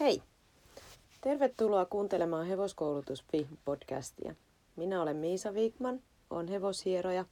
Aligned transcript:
Hei! 0.00 0.22
Tervetuloa 1.20 1.84
kuuntelemaan 1.84 2.46
Hevoskoulutus.fi-podcastia. 2.46 4.34
Minä 4.76 5.02
olen 5.02 5.16
Miisa 5.16 5.54
Viikman, 5.54 6.00
olen 6.30 6.48
hevoshieroja, 6.48 7.24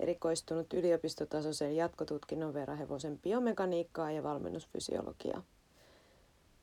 erikoistunut 0.00 0.72
yliopistotasoisen 0.72 1.76
jatkotutkinnon 1.76 2.54
verran 2.54 2.78
hevosen 2.78 3.18
biomekaniikkaa 3.18 4.10
ja 4.10 4.22
valmennusfysiologiaa. 4.22 5.42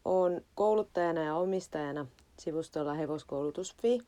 Olen 0.05 0.45
kouluttajana 0.55 1.23
ja 1.23 1.36
omistajana 1.36 2.05
sivustolla 2.39 2.93
hevoskoulutus.fi, 2.93 4.00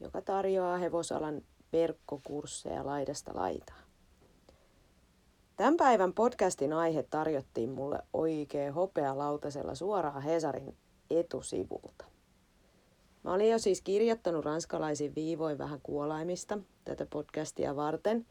joka 0.00 0.22
tarjoaa 0.22 0.78
hevosalan 0.78 1.42
verkkokursseja 1.72 2.86
laidasta 2.86 3.32
laitaan. 3.34 3.89
Tämän 5.60 5.76
päivän 5.76 6.12
podcastin 6.12 6.72
aihe 6.72 7.02
tarjottiin 7.02 7.70
mulle 7.70 7.98
oikein 8.12 8.72
hopealautasella 8.72 9.74
suoraan 9.74 10.22
Hesarin 10.22 10.76
etusivulta. 11.10 12.04
Mä 13.24 13.32
olin 13.32 13.50
jo 13.50 13.58
siis 13.58 13.80
kirjoittanut 13.82 14.44
ranskalaisin 14.44 15.14
viivoin 15.14 15.58
vähän 15.58 15.80
kuolaimista 15.82 16.58
tätä 16.84 17.06
podcastia 17.06 17.76
varten, 17.76 18.26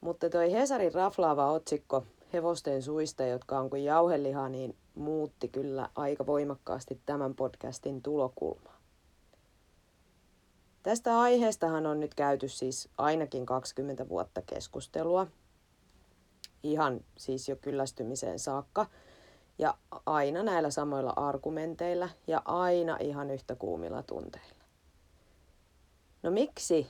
mutta 0.00 0.30
toi 0.30 0.52
Hesarin 0.52 0.94
raflaava 0.94 1.52
otsikko 1.52 2.04
hevosten 2.32 2.82
suista, 2.82 3.24
jotka 3.24 3.58
on 3.58 3.70
kuin 3.70 3.84
jauheliha, 3.84 4.48
niin 4.48 4.76
muutti 4.94 5.48
kyllä 5.48 5.88
aika 5.94 6.26
voimakkaasti 6.26 7.00
tämän 7.06 7.34
podcastin 7.34 8.02
tulokulmaa. 8.02 8.80
Tästä 10.82 11.20
aiheestahan 11.20 11.86
on 11.86 12.00
nyt 12.00 12.14
käyty 12.14 12.48
siis 12.48 12.88
ainakin 12.98 13.46
20 13.46 14.08
vuotta 14.08 14.42
keskustelua, 14.42 15.26
ihan 16.64 17.00
siis 17.16 17.48
jo 17.48 17.56
kyllästymiseen 17.56 18.38
saakka. 18.38 18.86
Ja 19.58 19.74
aina 20.06 20.42
näillä 20.42 20.70
samoilla 20.70 21.12
argumenteilla 21.16 22.08
ja 22.26 22.42
aina 22.44 22.96
ihan 23.00 23.30
yhtä 23.30 23.54
kuumilla 23.54 24.02
tunteilla. 24.02 24.64
No 26.22 26.30
miksi 26.30 26.86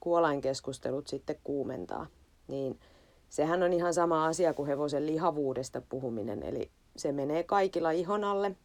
kuolainkeskustelut 0.00 1.06
sitten 1.06 1.36
kuumentaa? 1.44 2.06
Niin 2.48 2.80
sehän 3.28 3.62
on 3.62 3.72
ihan 3.72 3.94
sama 3.94 4.26
asia 4.26 4.54
kuin 4.54 4.66
hevosen 4.66 5.06
lihavuudesta 5.06 5.82
puhuminen, 5.88 6.42
eli 6.42 6.70
se 6.96 7.12
menee 7.12 7.42
kaikilla 7.42 7.90
ihon 7.90 8.24
alle. 8.24 8.56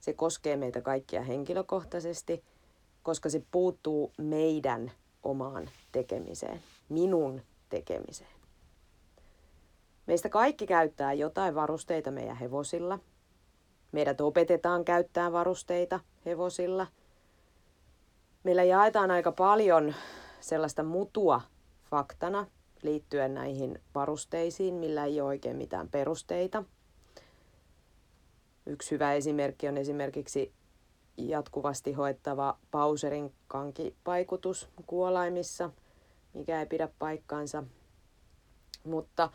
Se 0.00 0.12
koskee 0.12 0.56
meitä 0.56 0.80
kaikkia 0.80 1.22
henkilökohtaisesti, 1.22 2.44
koska 3.02 3.28
se 3.28 3.42
puuttuu 3.50 4.12
meidän 4.18 4.92
omaan 5.22 5.70
tekemiseen, 5.92 6.62
minun 6.88 7.42
tekemiseen. 7.68 8.43
Meistä 10.06 10.28
kaikki 10.28 10.66
käyttää 10.66 11.12
jotain 11.12 11.54
varusteita 11.54 12.10
meidän 12.10 12.36
hevosilla. 12.36 12.98
Meidät 13.92 14.20
opetetaan 14.20 14.84
käyttää 14.84 15.32
varusteita 15.32 16.00
hevosilla. 16.26 16.86
Meillä 18.44 18.62
jaetaan 18.62 19.10
aika 19.10 19.32
paljon 19.32 19.94
sellaista 20.40 20.82
mutua 20.82 21.40
faktana 21.90 22.46
liittyen 22.82 23.34
näihin 23.34 23.80
varusteisiin, 23.94 24.74
millä 24.74 25.04
ei 25.04 25.20
ole 25.20 25.28
oikein 25.28 25.56
mitään 25.56 25.88
perusteita. 25.88 26.64
Yksi 28.66 28.90
hyvä 28.90 29.12
esimerkki 29.12 29.68
on 29.68 29.76
esimerkiksi 29.76 30.52
jatkuvasti 31.16 31.92
hoettava 31.92 32.58
pauserin 32.70 33.32
kankipaikutus 33.48 34.68
kuolaimissa, 34.86 35.70
mikä 36.34 36.60
ei 36.60 36.66
pidä 36.66 36.88
paikkaansa. 36.98 37.64
Mutta 38.84 39.30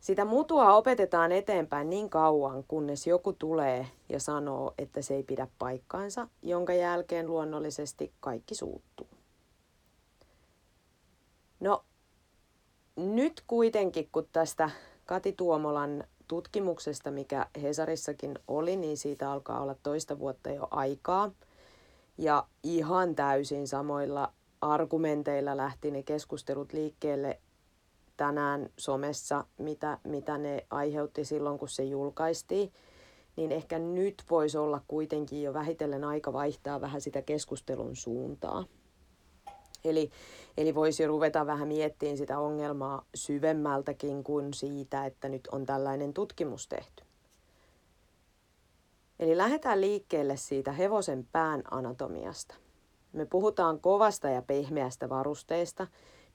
sitä 0.00 0.24
mutua 0.24 0.74
opetetaan 0.74 1.32
eteenpäin 1.32 1.90
niin 1.90 2.10
kauan, 2.10 2.64
kunnes 2.68 3.06
joku 3.06 3.32
tulee 3.32 3.86
ja 4.08 4.20
sanoo, 4.20 4.74
että 4.78 5.02
se 5.02 5.14
ei 5.14 5.22
pidä 5.22 5.48
paikkaansa, 5.58 6.28
jonka 6.42 6.72
jälkeen 6.72 7.26
luonnollisesti 7.26 8.12
kaikki 8.20 8.54
suuttuu. 8.54 9.06
No, 11.60 11.84
nyt 12.96 13.42
kuitenkin, 13.46 14.08
kun 14.12 14.28
tästä 14.32 14.70
Kati 15.06 15.32
Tuomolan 15.32 16.04
tutkimuksesta, 16.28 17.10
mikä 17.10 17.46
Hesarissakin 17.62 18.38
oli, 18.48 18.76
niin 18.76 18.96
siitä 18.96 19.32
alkaa 19.32 19.60
olla 19.60 19.74
toista 19.82 20.18
vuotta 20.18 20.50
jo 20.50 20.68
aikaa. 20.70 21.30
Ja 22.18 22.46
ihan 22.62 23.14
täysin 23.14 23.68
samoilla 23.68 24.32
argumenteilla 24.60 25.56
lähti 25.56 25.90
ne 25.90 26.02
keskustelut 26.02 26.72
liikkeelle 26.72 27.40
tänään 28.20 28.70
somessa, 28.76 29.44
mitä, 29.58 29.98
mitä 30.04 30.38
ne 30.38 30.66
aiheutti 30.70 31.24
silloin, 31.24 31.58
kun 31.58 31.68
se 31.68 31.84
julkaistiin, 31.84 32.72
niin 33.36 33.52
ehkä 33.52 33.78
nyt 33.78 34.22
voisi 34.30 34.58
olla 34.58 34.80
kuitenkin 34.88 35.42
jo 35.42 35.54
vähitellen 35.54 36.04
aika 36.04 36.32
vaihtaa 36.32 36.80
vähän 36.80 37.00
sitä 37.00 37.22
keskustelun 37.22 37.96
suuntaa. 37.96 38.64
Eli, 39.84 40.10
eli 40.56 40.74
voisi 40.74 41.06
ruveta 41.06 41.46
vähän 41.46 41.68
miettimään 41.68 42.16
sitä 42.16 42.38
ongelmaa 42.38 43.04
syvemmältäkin 43.14 44.24
kuin 44.24 44.54
siitä, 44.54 45.06
että 45.06 45.28
nyt 45.28 45.48
on 45.52 45.66
tällainen 45.66 46.12
tutkimus 46.12 46.68
tehty. 46.68 47.04
Eli 49.18 49.36
lähdetään 49.36 49.80
liikkeelle 49.80 50.36
siitä 50.36 50.72
hevosen 50.72 51.28
pään 51.32 51.62
anatomiasta. 51.70 52.54
Me 53.12 53.26
puhutaan 53.26 53.80
kovasta 53.80 54.28
ja 54.28 54.42
pehmeästä 54.42 55.08
varusteesta, 55.08 55.86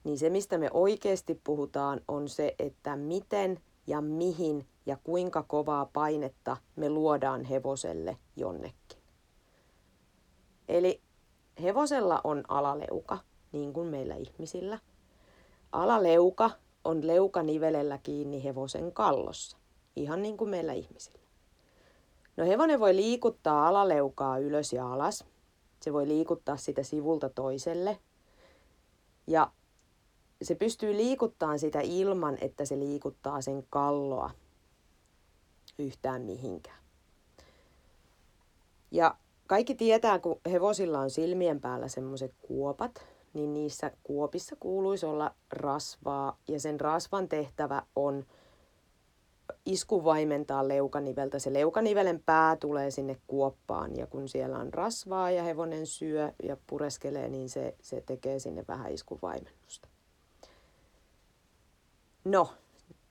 niin 0.06 0.18
se, 0.18 0.30
mistä 0.30 0.58
me 0.58 0.70
oikeasti 0.72 1.40
puhutaan, 1.44 2.00
on 2.08 2.28
se, 2.28 2.54
että 2.58 2.96
miten 2.96 3.60
ja 3.86 4.00
mihin 4.00 4.66
ja 4.86 4.96
kuinka 5.04 5.42
kovaa 5.42 5.90
painetta 5.92 6.56
me 6.76 6.88
luodaan 6.90 7.44
hevoselle 7.44 8.16
jonnekin. 8.36 8.98
Eli 10.68 11.00
hevosella 11.62 12.20
on 12.24 12.44
alaleuka, 12.48 13.18
niin 13.52 13.72
kuin 13.72 13.88
meillä 13.88 14.14
ihmisillä. 14.14 14.78
Alaleuka 15.72 16.50
on 16.84 17.06
leukanivelellä 17.06 17.98
kiinni 17.98 18.44
hevosen 18.44 18.92
kallossa, 18.92 19.56
ihan 19.96 20.22
niin 20.22 20.36
kuin 20.36 20.50
meillä 20.50 20.72
ihmisillä. 20.72 21.26
No 22.36 22.44
hevonen 22.44 22.80
voi 22.80 22.96
liikuttaa 22.96 23.68
alaleukaa 23.68 24.38
ylös 24.38 24.72
ja 24.72 24.92
alas. 24.92 25.24
Se 25.82 25.92
voi 25.92 26.08
liikuttaa 26.08 26.56
sitä 26.56 26.82
sivulta 26.82 27.28
toiselle. 27.28 27.98
Ja 29.26 29.50
se 30.42 30.54
pystyy 30.54 30.96
liikuttamaan 30.96 31.58
sitä 31.58 31.80
ilman, 31.80 32.38
että 32.40 32.64
se 32.64 32.78
liikuttaa 32.78 33.40
sen 33.40 33.64
kalloa 33.70 34.30
yhtään 35.78 36.22
mihinkään. 36.22 36.78
Ja 38.90 39.16
kaikki 39.46 39.74
tietää, 39.74 40.18
kun 40.18 40.40
hevosilla 40.50 41.00
on 41.00 41.10
silmien 41.10 41.60
päällä 41.60 41.88
semmoiset 41.88 42.34
kuopat, 42.42 43.06
niin 43.34 43.54
niissä 43.54 43.90
kuopissa 44.02 44.56
kuuluisi 44.60 45.06
olla 45.06 45.34
rasvaa 45.50 46.38
ja 46.48 46.60
sen 46.60 46.80
rasvan 46.80 47.28
tehtävä 47.28 47.82
on 47.96 48.26
iskuvaimentaa 49.66 50.68
leukaniveltä. 50.68 51.38
Se 51.38 51.52
leukanivelen 51.52 52.22
pää 52.26 52.56
tulee 52.56 52.90
sinne 52.90 53.16
kuoppaan 53.26 53.96
ja 53.96 54.06
kun 54.06 54.28
siellä 54.28 54.58
on 54.58 54.74
rasvaa 54.74 55.30
ja 55.30 55.42
hevonen 55.42 55.86
syö 55.86 56.32
ja 56.42 56.56
pureskelee, 56.66 57.28
niin 57.28 57.48
se, 57.48 57.74
se 57.80 58.02
tekee 58.06 58.38
sinne 58.38 58.64
vähän 58.68 58.92
iskuvaimennusta. 58.92 59.88
No, 62.26 62.48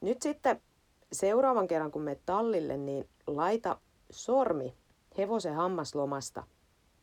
nyt 0.01 0.21
sitten 0.21 0.61
seuraavan 1.11 1.67
kerran 1.67 1.91
kun 1.91 2.01
me 2.01 2.19
tallille, 2.25 2.77
niin 2.77 3.09
laita 3.27 3.79
sormi 4.09 4.75
hevosen 5.17 5.55
hammaslomasta 5.55 6.43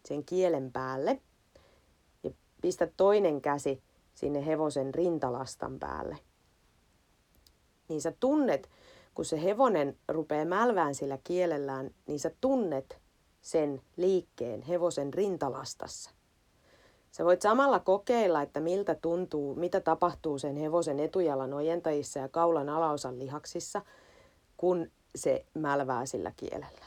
sen 0.05 0.25
kielen 0.25 0.73
päälle 0.73 1.23
ja 2.23 2.31
pistä 2.63 2.89
toinen 2.97 3.41
käsi 3.41 3.83
sinne 4.15 4.47
hevosen 4.47 4.95
rintalastan 4.95 5.79
päälle. 5.79 6.19
Niin 7.89 8.01
sä 8.01 8.13
tunnet, 8.21 8.71
kun 9.15 9.25
se 9.25 9.43
hevonen 9.43 9.99
rupeaa 10.09 10.45
mälvään 10.45 10.95
sillä 10.95 11.19
kielellään, 11.25 11.91
niin 12.07 12.21
sä 12.21 12.31
tunnet 12.41 12.99
sen 13.41 13.83
liikkeen 13.97 14.63
hevosen 14.63 15.15
rintalastassa. 15.15 16.11
Sä 17.13 17.25
voit 17.25 17.43
samalla 17.43 17.79
kokeilla, 17.79 18.43
että 18.43 18.61
miltä 18.61 18.95
tuntuu, 18.95 19.55
mitä 19.55 19.81
tapahtuu 19.81 20.39
sen 20.39 20.57
hevosen 20.57 21.01
etujalan 21.01 21.55
ojentajissa 21.55 22.19
ja 22.19 22.29
kaulan 22.29 22.69
alaosan 22.69 23.19
lihaksissa, 23.19 23.83
kun 24.57 24.91
se 25.15 25.45
mälvää 25.55 26.07
sillä 26.07 26.33
kielellä. 26.37 26.87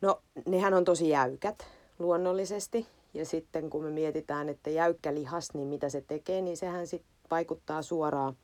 No, 0.00 0.22
nehän 0.46 0.74
on 0.74 0.84
tosi 0.84 1.08
jäykät 1.08 1.66
luonnollisesti. 1.98 2.86
Ja 3.14 3.26
sitten 3.26 3.70
kun 3.70 3.84
me 3.84 3.90
mietitään, 3.90 4.48
että 4.48 4.70
jäykkä 4.70 5.14
lihas, 5.14 5.54
niin 5.54 5.68
mitä 5.68 5.88
se 5.88 6.00
tekee, 6.00 6.40
niin 6.40 6.56
sehän 6.56 6.86
sitten 6.86 7.12
vaikuttaa 7.30 7.82
suoraan 7.82 8.36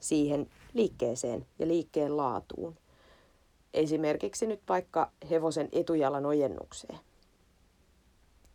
siihen 0.00 0.50
liikkeeseen 0.74 1.46
ja 1.58 1.68
liikkeen 1.68 2.16
laatuun. 2.16 2.76
Esimerkiksi 3.74 4.46
nyt 4.46 4.60
vaikka 4.68 5.10
hevosen 5.30 5.68
etujalan 5.72 6.26
ojennukseen. 6.26 6.98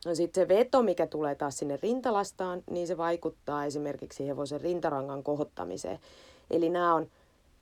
No 0.06 0.16
sitten 0.16 0.42
se 0.42 0.48
veto, 0.48 0.84
mikä 0.84 1.08
tulee 1.08 1.36
taas 1.36 1.58
sinne 1.58 1.80
rintalastaan, 1.82 2.64
niin 2.70 2.88
se 2.88 2.98
vaikuttaa 2.98 3.66
esimerkiksi 3.66 4.28
hevosen 4.28 4.62
rintarangan 4.62 5.24
kohottamiseen. 5.24 6.00
Eli 6.52 6.70
nämä 6.70 6.96
on 6.96 7.08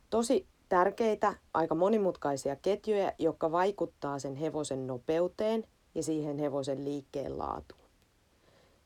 tosi 0.09 0.47
tärkeitä, 0.69 1.35
aika 1.53 1.75
monimutkaisia 1.75 2.55
ketjuja, 2.55 3.11
jotka 3.19 3.51
vaikuttaa 3.51 4.19
sen 4.19 4.35
hevosen 4.35 4.87
nopeuteen 4.87 5.67
ja 5.95 6.03
siihen 6.03 6.39
hevosen 6.39 6.85
liikkeen 6.85 7.37
laatuun. 7.37 7.81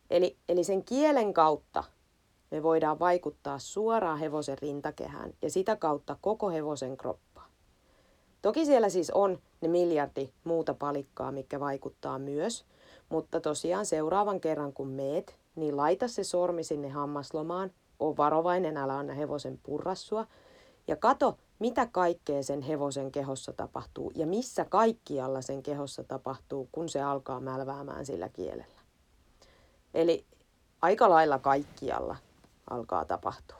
Eli, 0.09 0.37
eli 0.49 0.63
sen 0.63 0.83
kielen 0.83 1.33
kautta 1.33 1.83
me 2.51 2.63
voidaan 2.63 2.99
vaikuttaa 2.99 3.59
suoraan 3.59 4.19
hevosen 4.19 4.57
rintakehään 4.57 5.33
ja 5.41 5.49
sitä 5.49 5.75
kautta 5.75 6.17
koko 6.21 6.49
hevosen 6.49 6.97
kroppaan. 6.97 7.49
Toki 8.41 8.65
siellä 8.65 8.89
siis 8.89 9.11
on 9.11 9.39
ne 9.61 9.67
miljardi 9.67 10.29
muuta 10.43 10.73
palikkaa, 10.73 11.31
mikä 11.31 11.59
vaikuttaa 11.59 12.19
myös, 12.19 12.65
mutta 13.13 13.39
tosiaan 13.39 13.85
seuraavan 13.85 14.39
kerran 14.39 14.73
kun 14.73 14.87
meet, 14.87 15.35
niin 15.55 15.77
laita 15.77 16.07
se 16.07 16.23
sormi 16.23 16.63
sinne 16.63 16.89
hammaslomaan, 16.89 17.71
on 17.99 18.17
varovainen, 18.17 18.77
älä 18.77 18.97
anna 18.97 19.13
hevosen 19.13 19.59
purrassua 19.63 20.27
ja 20.87 20.95
kato, 20.95 21.37
mitä 21.59 21.87
kaikkea 21.91 22.43
sen 22.43 22.61
hevosen 22.61 23.11
kehossa 23.11 23.53
tapahtuu 23.53 24.11
ja 24.15 24.27
missä 24.27 24.65
kaikkialla 24.65 25.41
sen 25.41 25.63
kehossa 25.63 26.03
tapahtuu, 26.03 26.69
kun 26.71 26.89
se 26.89 27.01
alkaa 27.01 27.39
mälväämään 27.39 28.05
sillä 28.05 28.29
kielellä. 28.29 28.81
Eli 29.93 30.25
aika 30.81 31.09
lailla 31.09 31.39
kaikkialla 31.39 32.15
alkaa 32.69 33.05
tapahtua. 33.05 33.59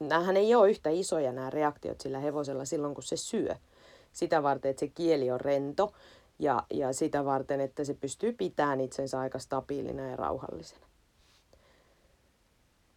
Nämähän 0.00 0.36
ei 0.36 0.54
ole 0.54 0.70
yhtä 0.70 0.90
isoja 0.90 1.32
nämä 1.32 1.50
reaktiot 1.50 2.00
sillä 2.00 2.18
hevosella 2.18 2.64
silloin, 2.64 2.94
kun 2.94 3.02
se 3.02 3.16
syö. 3.16 3.56
Sitä 4.12 4.42
varten, 4.42 4.70
että 4.70 4.80
se 4.80 4.88
kieli 4.88 5.30
on 5.30 5.40
rento 5.40 5.92
ja, 6.42 6.62
ja 6.74 6.92
sitä 6.92 7.24
varten, 7.24 7.60
että 7.60 7.84
se 7.84 7.94
pystyy 7.94 8.32
pitämään 8.32 8.80
itsensä 8.80 9.20
aika 9.20 9.38
stabiilina 9.38 10.08
ja 10.08 10.16
rauhallisena. 10.16 10.86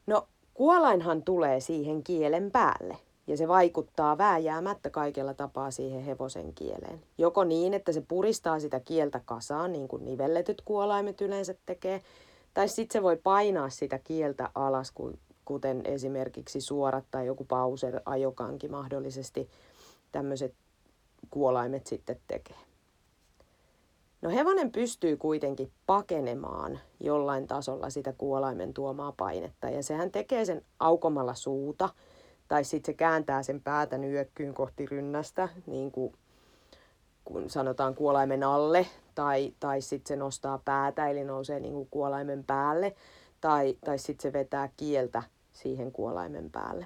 No, 0.08 0.28
kuolainhan 0.54 1.24
tulee 1.24 1.60
siihen 1.60 2.04
kielen 2.04 2.52
päälle 2.52 2.98
ja 3.28 3.38
se 3.38 3.48
vaikuttaa 3.48 4.18
vääjäämättä 4.18 4.90
kaikella 4.90 5.34
tapaa 5.34 5.72
siihen 5.72 6.04
hevosen 6.04 6.54
kieleen. 6.54 7.02
Joko 7.18 7.44
niin, 7.44 7.74
että 7.74 7.92
se 7.92 8.02
puristaa 8.08 8.60
sitä 8.60 8.80
kieltä 8.80 9.22
kasaan, 9.26 9.72
niin 9.72 9.88
kuin 9.88 10.06
nivelletyt 10.06 10.62
kuolaimet 10.66 11.22
yleensä 11.22 11.56
tekee, 11.66 12.02
tai 12.54 12.68
sitten 12.68 13.00
se 13.00 13.04
voi 13.04 13.18
painaa 13.18 13.70
sitä 13.70 14.00
kieltä 14.00 14.50
alas, 14.56 14.94
kuten 15.46 15.82
esimerkiksi 15.86 16.62
suorat 16.62 17.06
tai 17.12 17.26
joku 17.26 17.46
pauser 17.46 18.02
ajokanki 18.06 18.68
mahdollisesti 18.68 19.50
tämmöiset 20.12 20.54
kuolaimet 21.30 21.88
sitten 21.88 22.20
tekee. 22.28 22.65
No 24.26 24.32
hevonen 24.32 24.72
pystyy 24.72 25.18
kuitenkin 25.18 25.72
pakenemaan 25.86 26.80
jollain 27.00 27.48
tasolla 27.48 27.90
sitä 27.90 28.14
kuolaimen 28.18 28.74
tuomaa 28.74 29.12
painetta 29.18 29.70
ja 29.70 29.84
sehän 29.84 30.12
tekee 30.12 30.46
sen 30.46 30.66
aukomalla 30.80 31.34
suuta 31.34 31.90
tai 32.48 32.64
sitten 32.64 32.94
se 32.94 32.98
kääntää 32.98 33.44
sen 33.44 33.62
päätä 33.62 33.98
nyökkyyn 33.98 34.54
kohti 34.54 34.86
rynnästä, 34.86 35.50
niin 35.66 35.92
kuin 35.92 36.14
kun 37.26 37.50
sanotaan 37.50 37.96
kuolaimen 37.96 38.44
alle, 38.44 38.88
tai, 39.16 39.54
tai 39.60 39.82
sitten 39.82 40.08
se 40.08 40.16
nostaa 40.16 40.62
päätä, 40.66 41.10
eli 41.10 41.24
nousee 41.24 41.60
niin 41.60 41.74
kuin 41.74 41.88
kuolaimen 41.92 42.44
päälle, 42.44 42.96
tai, 43.42 43.78
tai 43.86 43.98
sitten 43.98 44.24
se 44.24 44.34
vetää 44.34 44.70
kieltä 44.78 45.24
siihen 45.54 45.92
kuolaimen 45.92 46.52
päälle. 46.52 46.86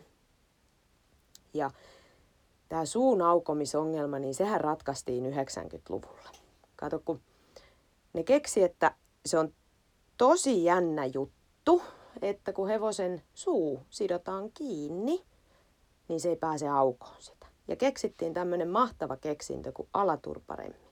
Ja 1.54 1.72
tämä 2.70 2.86
suun 2.86 3.22
aukomisongelma, 3.22 4.20
niin 4.20 4.36
sehän 4.36 4.62
ratkaistiin 4.62 5.34
90-luvulla. 5.34 6.30
Kato, 6.76 7.02
kun 7.06 7.22
ne 8.14 8.24
keksi, 8.24 8.64
että 8.64 8.96
se 9.26 9.40
on 9.40 9.54
tosi 10.18 10.64
jännä 10.64 11.06
juttu, 11.06 11.82
että 12.22 12.54
kun 12.54 12.68
hevosen 12.68 13.22
suu 13.34 13.82
sidotaan 13.90 14.52
kiinni, 14.52 15.26
niin 16.08 16.20
se 16.20 16.30
ei 16.30 16.36
pääse 16.36 16.68
aukoon 16.68 17.16
sitä. 17.20 17.48
Ja 17.68 17.76
keksittiin 17.76 18.34
tämmöinen 18.34 18.70
mahtava 18.70 19.18
keksintö 19.18 19.72
kuin 19.72 19.90
alaturparemmi. 19.94 20.90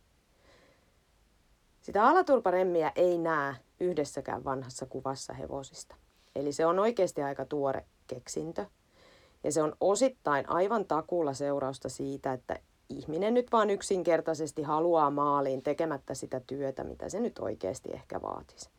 Sitä 1.82 2.08
alaturparemmiä 2.08 2.92
ei 2.96 3.18
näe 3.18 3.56
yhdessäkään 3.80 4.44
vanhassa 4.44 4.86
kuvassa 4.86 5.34
hevosista. 5.34 5.96
Eli 6.36 6.52
se 6.52 6.66
on 6.66 6.80
oikeasti 6.80 7.22
aika 7.22 7.46
tuore 7.46 7.86
keksintö. 8.08 8.66
Ja 9.44 9.52
se 9.52 9.62
on 9.64 9.76
osittain 9.80 10.50
aivan 10.50 10.86
takuulla 10.86 11.34
seurausta 11.34 11.90
siitä, 11.90 12.34
että 12.34 12.60
ihminen 12.90 13.34
nyt 13.34 13.52
vaan 13.52 13.70
yksinkertaisesti 13.70 14.62
haluaa 14.62 15.12
maaliin 15.12 15.64
tekemättä 15.64 16.14
sitä 16.14 16.42
työtä, 16.48 16.84
mitä 16.84 17.10
se 17.10 17.20
nyt 17.20 17.40
oikeasti 17.40 17.90
ehkä 17.94 18.22
vaatisi. 18.22 18.70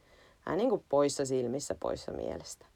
Hän 0.41 0.59
niin 0.59 0.71
kuin 0.71 0.85
poissa 0.89 1.25
silmissä, 1.25 1.75
poissa 1.81 2.13
mielestä. 2.13 2.67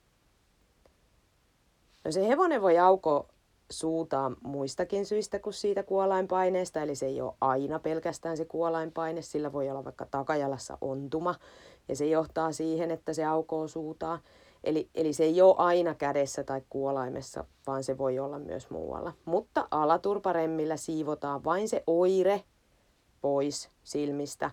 No 2.04 2.12
se 2.12 2.28
hevonen 2.28 2.62
voi 2.62 2.78
aukoa 2.78 3.28
suutaan 3.70 4.36
muistakin 4.42 5.06
syistä 5.06 5.38
kuin 5.38 5.54
siitä 5.54 5.82
kuolainpaineesta, 5.82 6.82
eli 6.82 6.94
se 6.94 7.06
ei 7.06 7.20
ole 7.20 7.34
aina 7.40 7.78
pelkästään 7.78 8.36
se 8.36 8.44
kuolainpaine, 8.44 9.22
sillä 9.22 9.52
voi 9.52 9.70
olla 9.70 9.84
vaikka 9.84 10.06
takajalassa 10.10 10.78
ontuma, 10.80 11.34
ja 11.88 11.96
se 11.96 12.06
johtaa 12.06 12.52
siihen, 12.52 12.90
että 12.90 13.12
se 13.12 13.24
aukoo 13.24 13.68
suutaan. 13.68 14.18
Eli, 14.64 14.90
eli 14.94 15.12
se 15.12 15.24
ei 15.24 15.42
ole 15.42 15.54
aina 15.58 15.94
kädessä 15.94 16.44
tai 16.44 16.62
kuolaimessa, 16.68 17.44
vaan 17.66 17.84
se 17.84 17.98
voi 17.98 18.18
olla 18.18 18.38
myös 18.38 18.70
muualla. 18.70 19.12
Mutta 19.24 19.68
alaturparemmillä 19.70 20.76
siivotaan 20.76 21.44
vain 21.44 21.68
se 21.68 21.82
oire 21.86 22.44
pois 23.20 23.70
silmistä 23.82 24.50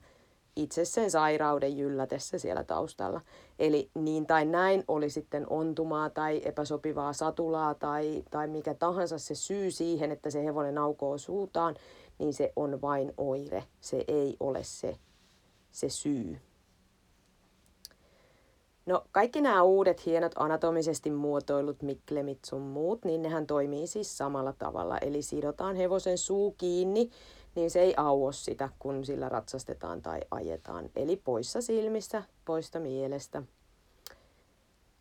itse 0.56 0.86
sen 0.86 1.12
sairauden 1.12 1.78
jyllätessä 1.78 2.38
siellä 2.38 2.64
taustalla. 2.64 3.22
Eli 3.60 3.90
niin 3.96 4.26
tai 4.26 4.46
näin 4.46 4.84
oli 4.88 5.10
sitten 5.10 5.46
ontumaa 5.50 6.10
tai 6.10 6.42
epäsopivaa 6.46 7.14
satulaa 7.14 7.74
tai, 7.74 8.24
tai 8.32 8.48
mikä 8.48 8.74
tahansa 8.74 9.18
se 9.18 9.36
syy 9.36 9.72
siihen, 9.72 10.12
että 10.12 10.30
se 10.30 10.46
hevonen 10.46 10.78
aukoo 10.78 11.18
suutaan, 11.18 11.76
niin 12.20 12.34
se 12.34 12.54
on 12.56 12.82
vain 12.82 13.14
oire. 13.18 13.64
Se 13.80 14.04
ei 14.08 14.38
ole 14.40 14.64
se, 14.64 14.98
se 15.72 15.90
syy. 15.90 16.38
No 18.90 19.04
kaikki 19.12 19.42
nämä 19.42 19.64
uudet 19.64 20.06
hienot 20.06 20.32
anatomisesti 20.36 21.12
muotoilut 21.12 21.82
miklemit 21.82 22.40
sun 22.46 22.62
muut, 22.62 23.06
niin 23.06 23.22
nehän 23.22 23.48
toimii 23.48 23.88
siis 23.88 24.18
samalla 24.18 24.54
tavalla. 24.54 24.98
Eli 24.98 25.22
sidotaan 25.22 25.76
hevosen 25.76 26.18
suu 26.18 26.52
kiinni, 26.52 27.10
niin 27.56 27.72
se 27.72 27.82
ei 27.82 27.94
auo 27.98 28.32
sitä, 28.32 28.70
kun 28.80 29.06
sillä 29.06 29.30
ratsastetaan 29.30 30.02
tai 30.02 30.20
ajetaan. 30.32 30.90
Eli 30.96 31.16
poissa 31.16 31.62
silmissä, 31.62 32.24
poista 32.46 32.80
mielestä. 32.80 33.44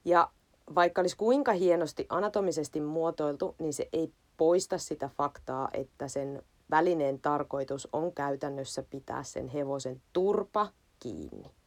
Ja 0.04 0.30
vaikka 0.74 1.00
olisi 1.00 1.16
kuinka 1.16 1.52
hienosti 1.52 2.06
anatomisesti 2.08 2.80
muotoiltu, 2.80 3.54
niin 3.58 3.72
se 3.72 3.88
ei 3.92 4.12
poista 4.36 4.78
sitä 4.78 5.10
faktaa, 5.16 5.68
että 5.72 6.08
sen 6.08 6.42
välineen 6.70 7.20
tarkoitus 7.20 7.88
on 7.92 8.12
käytännössä 8.12 8.82
pitää 8.90 9.22
sen 9.22 9.48
hevosen 9.48 10.02
turpa 10.12 10.68
kiinni. 10.98 11.57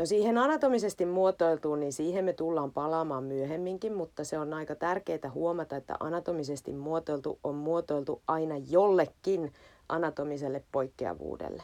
No 0.00 0.06
siihen 0.06 0.38
anatomisesti 0.38 1.06
muotoiltuun, 1.06 1.80
niin 1.80 1.92
siihen 1.92 2.24
me 2.24 2.32
tullaan 2.32 2.72
palaamaan 2.72 3.24
myöhemminkin, 3.24 3.94
mutta 3.94 4.24
se 4.24 4.38
on 4.38 4.54
aika 4.54 4.74
tärkeää 4.74 5.30
huomata, 5.34 5.76
että 5.76 5.96
anatomisesti 6.00 6.72
muotoiltu 6.72 7.38
on 7.44 7.54
muotoiltu 7.54 8.22
aina 8.26 8.54
jollekin 8.56 9.52
anatomiselle 9.88 10.64
poikkeavuudelle. 10.72 11.62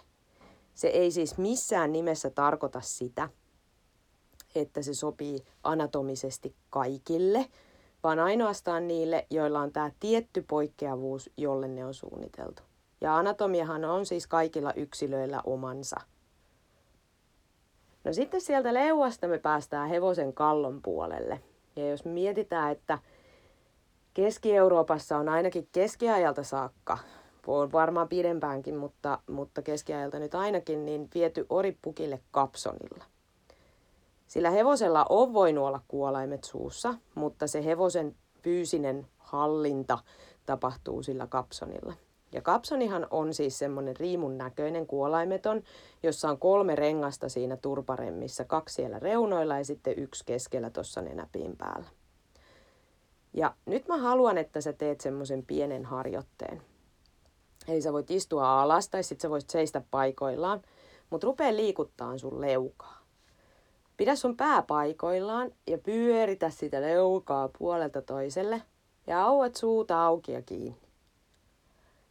Se 0.75 0.89
ei 0.89 1.11
siis 1.11 1.39
missään 1.39 1.93
nimessä 1.93 2.31
tarkoita 2.31 2.81
sitä, 2.81 3.29
että 4.55 4.83
se 4.83 4.95
sopii 4.95 5.39
anatomisesti 5.63 6.55
kaikille, 6.71 7.47
vaan 8.03 8.19
ainoastaan 8.19 8.89
niille, 8.89 9.27
joilla 9.31 9.61
on 9.61 9.73
tämä 9.73 9.91
tietty 10.01 10.45
poikkeavuus, 10.49 11.31
jolle 11.37 11.69
ne 11.69 11.85
on 11.85 11.95
suunniteltu. 11.95 12.63
Ja 13.01 13.17
anatomiahan 13.17 13.85
on 13.85 14.07
siis 14.07 14.27
kaikilla 14.27 14.73
yksilöillä 14.73 15.43
omansa– 15.47 15.97
No 18.07 18.13
sitten 18.13 18.41
sieltä 18.41 18.75
leuasta 18.75 19.29
me 19.29 19.39
päästään 19.39 19.89
hevosen 19.89 20.33
kallon 20.33 20.83
puolelle. 20.83 21.41
Ja 21.77 21.91
jos 21.91 22.05
mietitään, 22.05 22.73
että 22.73 22.99
Keski-Euroopassa 24.15 25.17
on 25.17 25.29
ainakin 25.29 25.69
keskiajalta 25.73 26.43
saakka, 26.43 26.99
on 27.47 27.73
varmaan 27.73 28.09
pidempäänkin, 28.09 28.77
mutta, 28.77 29.19
mutta 29.31 29.63
keskiajalta 29.63 30.19
nyt 30.19 30.35
ainakin, 30.35 30.85
niin 30.85 31.09
viety 31.15 31.47
oripukille 31.51 32.21
kapsonilla. 32.31 33.05
Sillä 34.27 34.51
hevosella 34.51 35.07
on 35.09 35.33
voinut 35.33 35.65
olla 35.65 35.81
kuolaimet 35.89 36.45
suussa, 36.45 36.95
mutta 37.15 37.47
se 37.47 37.65
hevosen 37.65 38.17
fyysinen 38.43 39.07
hallinta 39.19 39.99
tapahtuu 40.47 41.03
sillä 41.03 41.27
kapsonilla. 41.27 41.93
Ja 42.33 42.43
kapsonihan 42.43 43.07
on 43.11 43.35
siis 43.35 43.59
semmoinen 43.59 43.97
riimun 43.97 44.39
näköinen 44.39 44.87
kuolaimeton, 44.87 45.63
jossa 46.03 46.31
on 46.31 46.39
kolme 46.39 46.75
rengasta 46.75 47.29
siinä 47.29 47.57
turparemmissa, 47.57 48.45
kaksi 48.45 48.75
siellä 48.75 48.99
reunoilla 48.99 49.59
ja 49.59 49.65
sitten 49.65 49.99
yksi 49.99 50.25
keskellä 50.25 50.71
tuossa 50.71 51.03
nenäpiin 51.03 51.57
päällä. 51.57 51.87
Ja 53.35 53.55
nyt 53.67 53.89
mä 53.89 53.97
haluan, 53.97 54.39
että 54.39 54.61
sä 54.61 54.73
teet 54.73 55.01
semmoisen 55.01 55.47
pienen 55.47 55.85
harjoitteen. 55.85 56.63
Eli 57.69 57.83
sä 57.83 57.93
voit 57.93 58.11
istua 58.11 58.63
alas 58.63 58.89
tai 58.89 59.03
sitten 59.03 59.23
sä 59.23 59.31
voit 59.31 59.51
seistä 59.51 59.83
paikoillaan, 59.91 60.63
mutta 61.11 61.27
rupee 61.27 61.57
liikuttaa 61.57 62.19
sun 62.19 62.41
leukaa. 62.41 62.99
Pidä 63.97 64.17
sun 64.17 64.37
pää 64.37 64.63
paikoillaan 64.63 65.53
ja 65.67 65.79
pyöritä 65.79 66.51
sitä 66.51 66.81
leukaa 66.81 67.49
puolelta 67.59 68.03
toiselle 68.03 68.63
Ja 69.07 69.23
auet 69.23 69.57
suuta 69.57 70.05
auki 70.05 70.33
ja 70.33 70.43
kiinni. 70.43 70.86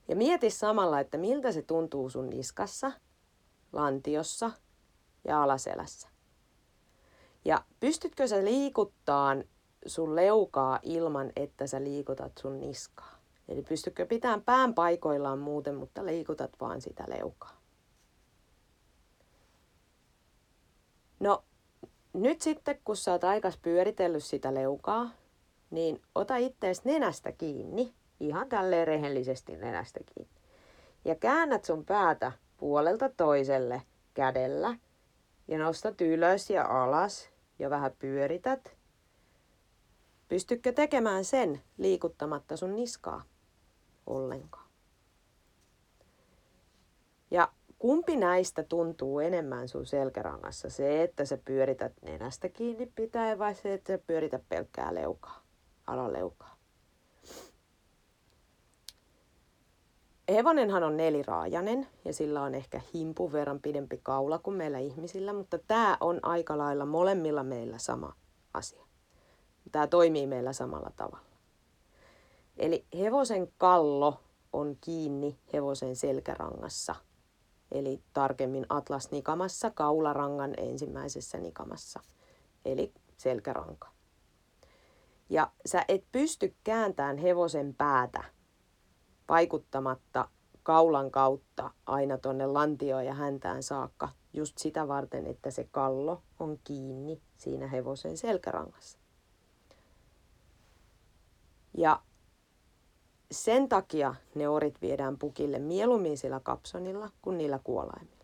Ja 0.08 0.16
mieti 0.16 0.50
samalla, 0.50 1.00
että 1.00 1.18
miltä 1.18 1.52
se 1.52 1.62
tuntuu 1.62 2.10
sun 2.10 2.30
niskassa, 2.30 2.92
lantiossa 3.74 4.52
ja 5.24 5.44
alaselässä. 5.44 6.08
Ja 7.46 7.64
pystytkö 7.80 8.28
sä 8.28 8.44
liikuttaan 8.44 9.44
sun 9.86 10.16
leukaa 10.16 10.80
ilman, 10.84 11.32
että 11.36 11.68
sä 11.68 11.84
liikutat 11.84 12.32
sun 12.42 12.60
niskaa? 12.60 13.16
Eli 13.48 13.62
pystytkö 13.62 14.06
pitämään 14.06 14.42
pään 14.42 14.74
paikoillaan 14.74 15.40
muuten, 15.40 15.76
mutta 15.76 16.06
liikutat 16.06 16.52
vaan 16.62 16.82
sitä 16.82 17.04
leukaa. 17.08 17.62
No, 21.20 21.44
nyt 22.14 22.42
sitten 22.42 22.80
kun 22.84 22.98
sä 22.98 23.12
oot 23.12 23.24
aikas 23.24 23.58
pyöritellyt 23.58 24.24
sitä 24.24 24.54
leukaa, 24.54 25.10
niin 25.72 26.02
ota 26.16 26.36
ittees 26.36 26.86
nenästä 26.86 27.32
kiinni, 27.32 27.94
ihan 28.20 28.50
tälleen 28.50 28.88
rehellisesti 28.88 29.56
nenästä 29.56 30.00
kiinni. 30.06 30.36
Ja 31.06 31.16
käännät 31.16 31.66
sun 31.66 31.86
päätä 31.86 32.32
puolelta 32.58 33.10
toiselle 33.10 33.82
kädellä 34.14 34.78
ja 35.48 35.58
nostat 35.58 36.02
ylös 36.02 36.50
ja 36.50 36.84
alas 36.84 37.30
ja 37.60 37.70
vähän 37.70 37.92
pyörität. 38.00 38.76
Pystykö 40.28 40.72
tekemään 40.72 41.26
sen 41.26 41.62
liikuttamatta 41.78 42.58
sun 42.58 42.76
niskaa 42.76 43.24
ollenkaan? 44.08 44.66
Ja 47.32 47.52
kumpi 47.80 48.16
näistä 48.16 48.64
tuntuu 48.64 49.20
enemmän 49.20 49.68
sun 49.68 49.86
selkärangassa? 49.86 50.70
Se, 50.70 51.04
että 51.04 51.26
sä 51.26 51.38
pyörität 51.38 51.94
nenästä 52.02 52.50
kiinni 52.50 52.92
pitää 52.96 53.40
vai 53.40 53.56
se, 53.56 53.74
että 53.74 53.94
sä 53.94 53.98
pyörität 54.08 54.44
pelkkää 54.50 54.94
leukaa, 54.94 55.44
alaleukaa? 55.88 56.55
Hevonenhan 60.30 60.84
on 60.84 60.98
neliraajanen 60.98 61.88
ja 62.06 62.14
sillä 62.14 62.42
on 62.42 62.56
ehkä 62.56 62.82
himpun 62.94 63.32
verran 63.32 63.60
pidempi 63.62 64.00
kaula 64.04 64.40
kuin 64.40 64.58
meillä 64.58 64.80
ihmisillä, 64.80 65.34
mutta 65.34 65.60
tämä 65.68 65.98
on 66.02 66.20
aika 66.24 66.58
lailla 66.58 66.86
molemmilla 66.86 67.44
meillä 67.44 67.78
sama 67.78 68.14
asia. 68.54 68.86
Tämä 69.72 69.88
toimii 69.88 70.28
meillä 70.28 70.54
samalla 70.54 70.92
tavalla. 70.96 71.26
Eli 72.58 72.86
hevosen 72.98 73.48
kallo 73.58 74.20
on 74.54 74.78
kiinni 74.82 75.40
hevosen 75.54 75.96
selkärangassa, 75.96 76.96
eli 77.72 78.02
tarkemmin 78.14 78.66
atlasnikamassa, 78.70 79.72
kaularangan 79.72 80.54
ensimmäisessä 80.58 81.38
nikamassa, 81.38 82.00
eli 82.66 82.94
selkäranka. 83.18 83.88
Ja 85.30 85.52
sä 85.66 85.86
et 85.88 86.04
pysty 86.12 86.56
kääntämään 86.64 87.18
hevosen 87.18 87.76
päätä 87.76 88.35
vaikuttamatta 89.30 90.28
kaulan 90.64 91.12
kautta 91.12 91.72
aina 91.86 92.18
tuonne 92.18 92.48
lantioon 92.48 93.06
ja 93.06 93.14
häntään 93.14 93.64
saakka 93.64 94.10
just 94.34 94.58
sitä 94.58 94.88
varten, 94.88 95.28
että 95.28 95.52
se 95.52 95.68
kallo 95.72 96.22
on 96.40 96.60
kiinni 96.64 97.22
siinä 97.38 97.68
hevosen 97.68 98.18
selkärangassa. 98.18 99.00
Ja 101.78 102.02
sen 103.32 103.70
takia 103.70 104.16
ne 104.36 104.50
orit 104.50 104.82
viedään 104.82 105.18
pukille 105.18 105.60
mieluummin 105.60 106.18
sillä 106.18 106.40
kapsonilla 106.40 107.10
kuin 107.22 107.38
niillä 107.38 107.60
kuolaimilla. 107.64 108.16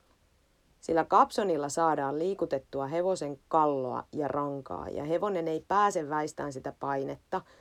Sillä 0.79 1.05
kapsonilla 1.05 1.69
saadaan 1.69 2.19
liikutettua 2.19 2.87
hevosen 2.87 3.39
kalloa 3.47 4.03
ja 4.11 4.27
rankaa 4.27 4.89
ja 4.89 5.03
hevonen 5.03 5.47
ei 5.47 5.65
pääse 5.67 6.09
väistään 6.09 6.53
sitä 6.53 6.73
painetta– 6.79 7.41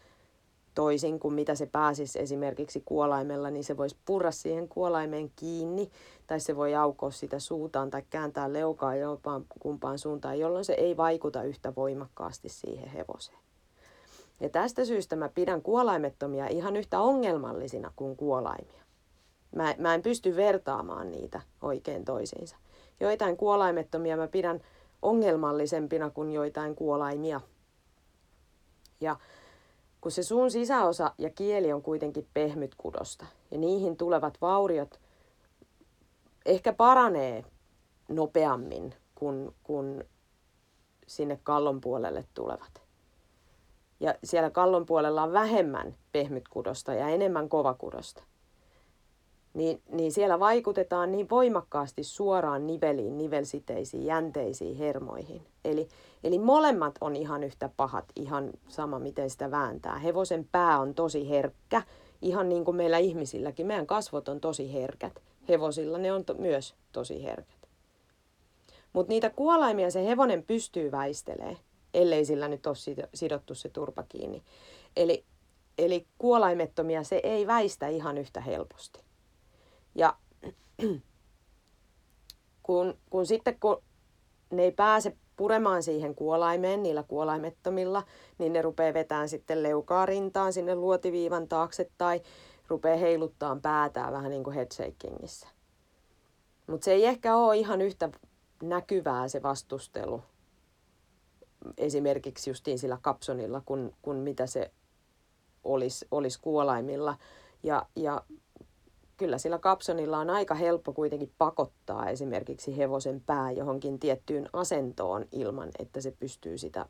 toisin 0.75 1.21
kuin 1.21 1.35
mitä 1.35 1.55
se 1.55 1.67
pääsisi 1.67 2.19
esimerkiksi 2.19 2.83
kuolaimella, 2.85 3.51
niin 3.51 3.65
se 3.65 3.77
voisi 3.77 3.97
purra 4.05 4.31
siihen 4.31 4.69
kuolaimeen 4.69 5.33
kiinni 5.37 5.91
tai 6.27 6.41
se 6.41 6.57
voi 6.57 6.75
aukoa 6.75 7.11
sitä 7.11 7.39
suutaan 7.39 7.91
tai 7.91 8.03
kääntää 8.11 8.53
leukaa 8.53 8.97
jopa 8.97 9.41
kumpaan 9.59 9.99
suuntaan, 9.99 10.39
jolloin 10.39 10.65
se 10.65 10.73
ei 10.73 10.97
vaikuta 10.97 11.43
yhtä 11.43 11.75
voimakkaasti 11.77 12.49
siihen 12.49 12.89
hevoseen. 12.89 13.39
Ja 14.41 14.49
tästä 14.49 14.85
syystä 14.85 15.17
mä 15.17 15.29
pidän 15.29 15.63
kuolaimettomia 15.63 16.47
ihan 16.47 16.77
yhtä 16.77 17.01
ongelmallisina 17.01 17.93
kuin 17.97 18.17
kuolaimia. 18.17 18.83
Mä, 19.57 19.75
mä 19.79 19.95
en 19.95 20.03
pysty 20.03 20.37
vertaamaan 20.37 21.11
niitä 21.11 21.41
oikein 21.63 22.05
toisiinsa. 22.05 22.57
Joitain 23.01 23.37
kuolaimettomia 23.37 24.17
mä 24.17 24.29
pidän 24.29 24.61
ongelmallisempina 25.03 26.11
kuin 26.11 26.33
joitain 26.33 26.75
kuolaimia. 26.75 27.41
Ja 29.01 29.17
kun 30.01 30.13
se 30.13 30.23
suun 30.23 30.51
sisäosa 30.51 31.15
ja 31.19 31.31
kieli 31.31 31.73
on 31.73 31.83
kuitenkin 31.83 32.29
pehmyt 32.35 32.75
kudosta 32.75 33.27
ja 33.51 33.59
niihin 33.59 33.97
tulevat 33.97 34.39
vauriot 34.41 35.01
ehkä 36.47 36.73
paranee 36.73 37.45
nopeammin 38.09 38.95
kuin, 39.15 39.55
kuin 39.63 40.05
sinne 41.07 41.41
kallon 41.43 41.81
puolelle 41.81 42.25
tulevat. 42.35 42.83
Ja 44.01 44.15
siellä 44.25 44.51
kallon 44.51 44.87
puolella 44.87 45.23
on 45.23 45.33
vähemmän 45.33 45.95
pehmytkudosta 46.13 46.95
ja 46.95 47.09
enemmän 47.09 47.49
kovakudosta 47.49 48.23
niin, 49.55 49.83
niin 49.89 50.13
siellä 50.13 50.41
vaikutetaan 50.41 51.13
niin 51.13 51.31
voimakkaasti 51.31 52.05
suoraan 52.05 52.67
niveliin, 52.67 53.19
nivelsiteisiin, 53.19 54.05
jänteisiin, 54.05 54.77
hermoihin. 54.77 55.47
Eli, 55.65 55.89
eli 56.25 56.39
molemmat 56.39 56.95
on 57.01 57.17
ihan 57.17 57.43
yhtä 57.43 57.71
pahat, 57.77 58.05
ihan 58.17 58.51
sama 58.69 58.99
miten 58.99 59.31
sitä 59.31 59.51
vääntää. 59.51 59.99
Hevosen 59.99 60.49
pää 60.53 60.79
on 60.79 60.95
tosi 60.95 61.29
herkkä, 61.31 61.83
ihan 62.23 62.49
niin 62.49 62.65
kuin 62.65 62.77
meillä 62.77 62.99
ihmisilläkin. 62.99 63.67
Meidän 63.67 63.87
kasvot 63.87 64.29
on 64.29 64.41
tosi 64.41 64.73
herkät. 64.73 65.23
Hevosilla 65.49 65.99
ne 65.99 66.13
on 66.13 66.25
to, 66.25 66.35
myös 66.35 66.75
tosi 66.93 67.25
herkät. 67.25 67.61
Mutta 68.93 69.11
niitä 69.11 69.31
kuolaimia 69.31 69.91
se 69.91 70.07
hevonen 70.07 70.43
pystyy 70.43 70.91
väistelee, 70.91 71.57
ellei 71.95 72.25
sillä 72.25 72.49
nyt 72.49 72.67
ole 72.67 72.77
sidottu 73.15 73.55
se 73.55 73.69
turpa 73.69 74.03
kiinni. 74.09 74.43
Eli, 74.97 75.25
eli 75.79 76.07
kuolaimettomia 76.19 77.03
se 77.03 77.21
ei 77.23 77.47
väistä 77.47 77.89
ihan 77.89 78.19
yhtä 78.19 78.41
helposti. 78.41 79.10
Ja 79.95 80.17
kun, 82.63 82.99
kun 83.11 83.27
sitten 83.27 83.61
kun 83.61 83.83
ne 84.51 84.63
ei 84.63 84.73
pääse 84.73 85.17
puremaan 85.37 85.83
siihen 85.83 86.15
kuolaimeen 86.15 86.83
niillä 86.83 87.03
kuolaimettomilla, 87.03 88.03
niin 88.39 88.53
ne 88.53 88.63
rupeaa 88.63 88.95
vetämään 88.95 89.29
sitten 89.29 89.63
leukaa 89.63 90.07
rintaan 90.07 90.53
sinne 90.53 90.75
luotiviivan 90.75 91.49
taakse 91.49 91.91
tai 91.99 92.21
rupeaa 92.69 92.99
heiluttaa 92.99 93.59
päätään 93.63 94.13
vähän 94.13 94.31
niin 94.31 94.45
kuin 94.45 94.55
headshakingissä. 94.55 95.49
Mutta 96.67 96.85
se 96.85 96.93
ei 96.93 97.07
ehkä 97.07 97.37
ole 97.37 97.57
ihan 97.57 97.81
yhtä 97.81 98.11
näkyvää 98.63 99.29
se 99.29 99.43
vastustelu 99.43 100.23
esimerkiksi 101.77 102.51
justiin 102.51 102.79
sillä 102.79 102.99
kapsonilla, 103.03 103.63
kun, 103.67 103.95
kun 104.03 104.17
mitä 104.17 104.47
se 104.47 104.71
olisi, 105.65 106.07
olisi 106.11 106.41
kuolaimilla. 106.41 107.17
Ja, 107.63 107.87
ja 107.97 108.23
kyllä 109.21 109.39
sillä 109.39 109.59
kapsonilla 109.59 110.19
on 110.19 110.31
aika 110.31 110.55
helppo 110.55 110.93
kuitenkin 110.93 111.33
pakottaa 111.39 112.09
esimerkiksi 112.09 112.77
hevosen 112.77 113.23
pää 113.27 113.51
johonkin 113.51 113.99
tiettyyn 113.99 114.49
asentoon 114.53 115.27
ilman, 115.33 115.69
että 115.79 116.01
se 116.01 116.11
pystyy 116.11 116.59
sitä 116.59 116.87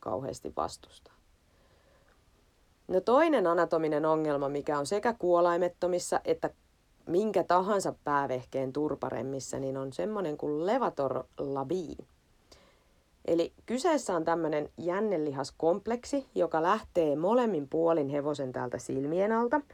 kauheasti 0.00 0.52
vastustamaan. 0.56 1.22
No 2.88 3.00
toinen 3.00 3.46
anatominen 3.46 4.04
ongelma, 4.06 4.48
mikä 4.48 4.78
on 4.78 4.86
sekä 4.86 5.12
kuolaimettomissa 5.12 6.20
että 6.24 6.50
minkä 7.06 7.44
tahansa 7.44 7.94
päävehkeen 8.04 8.72
turparemmissa, 8.72 9.58
niin 9.58 9.76
on 9.76 9.92
semmoinen 9.92 10.36
kuin 10.36 10.66
levator 10.66 11.24
labii. 11.38 11.96
Eli 13.24 13.52
kyseessä 13.66 14.16
on 14.16 14.24
tämmöinen 14.24 14.68
jännelihaskompleksi, 14.78 16.26
joka 16.34 16.62
lähtee 16.62 17.16
molemmin 17.16 17.68
puolin 17.68 18.08
hevosen 18.08 18.52
täältä 18.52 18.78
silmien 18.78 19.32
alta– 19.32 19.60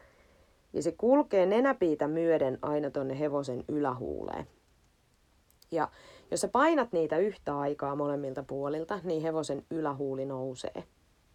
ja 0.73 0.83
se 0.83 0.93
kulkee 0.93 1.47
nenäpiitä 1.47 2.09
myöden 2.09 2.59
aina 2.63 2.91
tonne 2.91 3.19
hevosen 3.19 3.65
ylähuuleen. 3.69 4.47
Ja 5.71 5.89
jos 6.31 6.41
sä 6.41 6.49
painat 6.49 6.93
niitä 6.93 7.19
yhtä 7.19 7.59
aikaa 7.59 7.97
molemmilta 7.97 8.43
puolilta, 8.43 9.01
niin 9.05 9.23
hevosen 9.23 9.65
ylähuuli 9.71 10.27
nousee. 10.27 10.85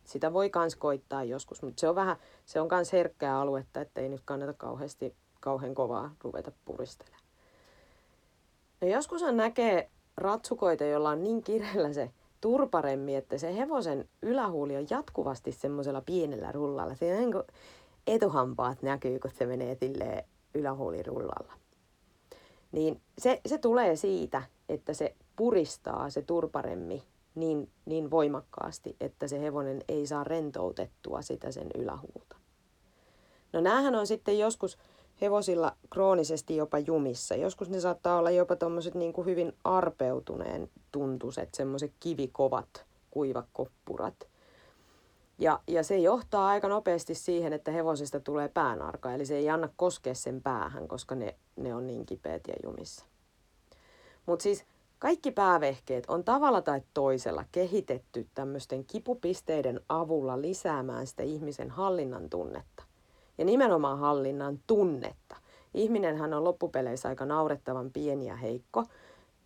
Sitä 0.04 0.34
voi 0.34 0.50
kans 0.50 0.76
koittaa 0.76 1.24
joskus, 1.24 1.64
mutta 1.64 1.80
se 1.80 1.90
on 1.90 1.96
vähän, 1.96 2.16
se 2.46 2.62
on 2.62 2.68
kans 2.68 2.94
herkkää 2.94 3.40
aluetta, 3.40 3.82
ettei 3.82 4.10
nyt 4.10 4.22
kannata 4.26 4.54
kauheasti, 4.54 5.16
kauhean 5.40 5.76
kovaa 5.76 6.16
ruveta 6.22 6.52
puristelemaan. 6.66 7.24
No 8.82 8.88
joskushan 8.88 9.38
näkee 9.38 9.90
ratsukoita, 10.18 10.84
joilla 10.84 11.10
on 11.10 11.24
niin 11.24 11.44
kireellä 11.44 11.94
se 11.94 12.12
turparemmi, 12.42 13.16
että 13.16 13.38
se 13.38 13.58
hevosen 13.58 14.10
ylähuuli 14.22 14.78
on 14.78 14.88
jatkuvasti 14.90 15.52
semmoisella 15.52 16.02
pienellä 16.02 16.52
rullalla. 16.52 16.96
Se 16.96 17.18
niin 17.18 17.32
kuin 17.32 17.44
etuhampaat 18.08 18.82
näkyy, 18.82 19.20
kun 19.20 19.32
se 19.32 19.46
menee 19.46 19.76
silleen 19.76 20.24
ylähuulirullalla. 20.54 21.54
Niin 22.72 23.02
se, 23.18 23.42
se 23.46 23.58
tulee 23.58 23.96
siitä, 23.96 24.44
että 24.70 24.94
se 24.94 25.16
puristaa 25.36 26.10
se 26.10 26.22
turparemmi 26.22 27.04
niin, 27.36 27.70
niin 27.86 28.12
voimakkaasti, 28.12 28.96
että 29.00 29.28
se 29.28 29.42
hevonen 29.42 29.84
ei 29.88 30.08
saa 30.08 30.24
rentoutettua 30.24 31.22
sitä 31.22 31.52
sen 31.52 31.68
ylähuulta. 31.76 32.36
No 33.54 33.62
näähän 33.62 33.96
on 33.96 34.08
sitten 34.08 34.40
joskus 34.40 34.78
hevosilla 35.22 35.76
kroonisesti 35.90 36.56
jopa 36.56 36.80
jumissa. 36.80 37.36
Joskus 37.36 37.70
ne 37.70 37.80
saattaa 37.80 38.18
olla 38.18 38.32
jopa 38.32 38.56
tuommoiset 38.56 38.96
niin 38.96 39.14
kuin 39.14 39.26
hyvin 39.26 39.54
arpeutuneen 39.64 40.70
tuntuiset, 40.92 41.50
semmoiset 41.54 41.92
kivikovat 42.00 42.86
kuivakoppurat. 43.12 44.33
Ja, 45.38 45.60
ja 45.68 45.84
se 45.84 45.98
johtaa 45.98 46.48
aika 46.48 46.68
nopeasti 46.68 47.16
siihen, 47.16 47.54
että 47.54 47.72
hevosesta 47.72 48.20
tulee 48.20 48.48
päänarka, 48.48 49.14
eli 49.14 49.26
se 49.26 49.38
ei 49.38 49.50
anna 49.50 49.70
koskea 49.76 50.14
sen 50.14 50.42
päähän, 50.42 50.88
koska 50.88 51.16
ne, 51.16 51.36
ne 51.56 51.76
on 51.76 51.88
niin 51.88 52.06
kipeät 52.06 52.42
ja 52.48 52.54
jumissa. 52.64 53.06
Mutta 54.26 54.44
siis 54.44 54.66
kaikki 55.00 55.32
päävehkeet 55.32 56.04
on 56.08 56.24
tavalla 56.24 56.62
tai 56.62 56.82
toisella 56.94 57.46
kehitetty 57.52 58.28
tämmöisten 58.36 58.86
kipupisteiden 58.86 59.82
avulla 59.90 60.42
lisäämään 60.42 61.08
sitä 61.08 61.24
ihmisen 61.24 61.70
hallinnan 61.70 62.30
tunnetta. 62.30 62.84
Ja 63.38 63.46
nimenomaan 63.46 64.00
hallinnan 64.00 64.60
tunnetta. 64.68 65.36
Ihminenhän 65.74 66.34
on 66.34 66.44
loppupeleissä 66.44 67.10
aika 67.10 67.26
naurettavan 67.26 67.92
pieni 67.92 68.28
ja 68.28 68.36
heikko. 68.36 68.84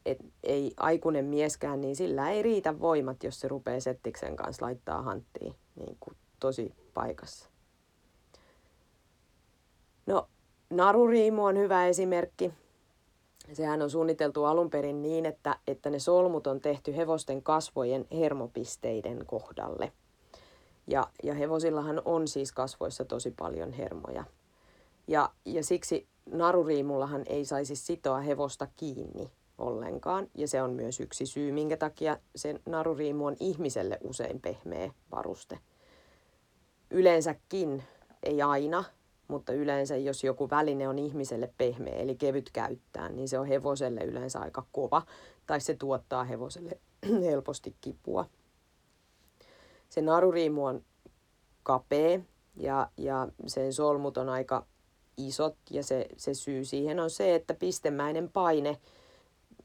Et 0.05 0.17
ei 0.43 0.73
aikuinen 0.77 1.25
mieskään, 1.25 1.81
niin 1.81 1.95
sillä 1.95 2.29
ei 2.29 2.43
riitä 2.43 2.79
voimat, 2.79 3.23
jos 3.23 3.39
se 3.39 3.47
rupeaa 3.47 3.79
settiksen 3.79 4.35
kanssa 4.35 4.65
laittaa 4.65 5.01
hanttiin 5.01 5.55
niin 5.77 5.97
kuin 5.99 6.17
tosi 6.39 6.73
paikassa. 6.93 7.49
No, 10.05 10.27
naruriimu 10.69 11.45
on 11.45 11.57
hyvä 11.57 11.87
esimerkki. 11.87 12.53
Sehän 13.53 13.81
on 13.81 13.89
suunniteltu 13.89 14.43
alun 14.43 14.69
perin 14.69 15.01
niin, 15.01 15.25
että, 15.25 15.59
että 15.67 15.89
ne 15.89 15.99
solmut 15.99 16.47
on 16.47 16.61
tehty 16.61 16.95
hevosten 16.95 17.43
kasvojen 17.43 18.07
hermopisteiden 18.11 19.25
kohdalle. 19.25 19.91
Ja, 20.87 21.07
ja 21.23 21.33
hevosillahan 21.33 22.01
on 22.05 22.27
siis 22.27 22.51
kasvoissa 22.51 23.05
tosi 23.05 23.31
paljon 23.31 23.71
hermoja. 23.71 24.23
Ja, 25.07 25.29
ja 25.45 25.63
siksi 25.63 26.07
naruriimullahan 26.31 27.23
ei 27.25 27.45
saisi 27.45 27.75
sitoa 27.75 28.19
hevosta 28.19 28.67
kiinni 28.75 29.31
ollenkaan. 29.57 30.27
Ja 30.35 30.47
se 30.47 30.61
on 30.61 30.71
myös 30.71 30.99
yksi 30.99 31.25
syy, 31.25 31.51
minkä 31.51 31.77
takia 31.77 32.17
se 32.35 32.59
naruriimu 32.65 33.25
on 33.25 33.35
ihmiselle 33.39 33.97
usein 34.03 34.41
pehmeä 34.41 34.91
varuste. 35.11 35.59
Yleensäkin, 36.91 37.83
ei 38.23 38.41
aina, 38.41 38.83
mutta 39.27 39.53
yleensä 39.53 39.97
jos 39.97 40.23
joku 40.23 40.49
väline 40.49 40.87
on 40.87 40.99
ihmiselle 40.99 41.53
pehmeä, 41.57 41.95
eli 41.95 42.15
kevyt 42.15 42.49
käyttää, 42.53 43.09
niin 43.09 43.27
se 43.27 43.39
on 43.39 43.45
hevoselle 43.45 44.01
yleensä 44.01 44.39
aika 44.39 44.65
kova, 44.71 45.01
tai 45.47 45.61
se 45.61 45.73
tuottaa 45.73 46.23
hevoselle 46.23 46.79
helposti 47.25 47.75
kipua. 47.81 48.25
Se 49.89 50.01
naruriimu 50.01 50.65
on 50.65 50.83
kapea 51.63 52.19
ja, 52.57 52.89
ja 52.97 53.27
sen 53.47 53.73
solmut 53.73 54.17
on 54.17 54.29
aika 54.29 54.65
isot 55.17 55.55
ja 55.69 55.83
se, 55.83 56.07
se 56.17 56.33
syy 56.33 56.65
siihen 56.65 56.99
on 56.99 57.09
se, 57.09 57.35
että 57.35 57.53
pistemäinen 57.53 58.29
paine, 58.29 58.77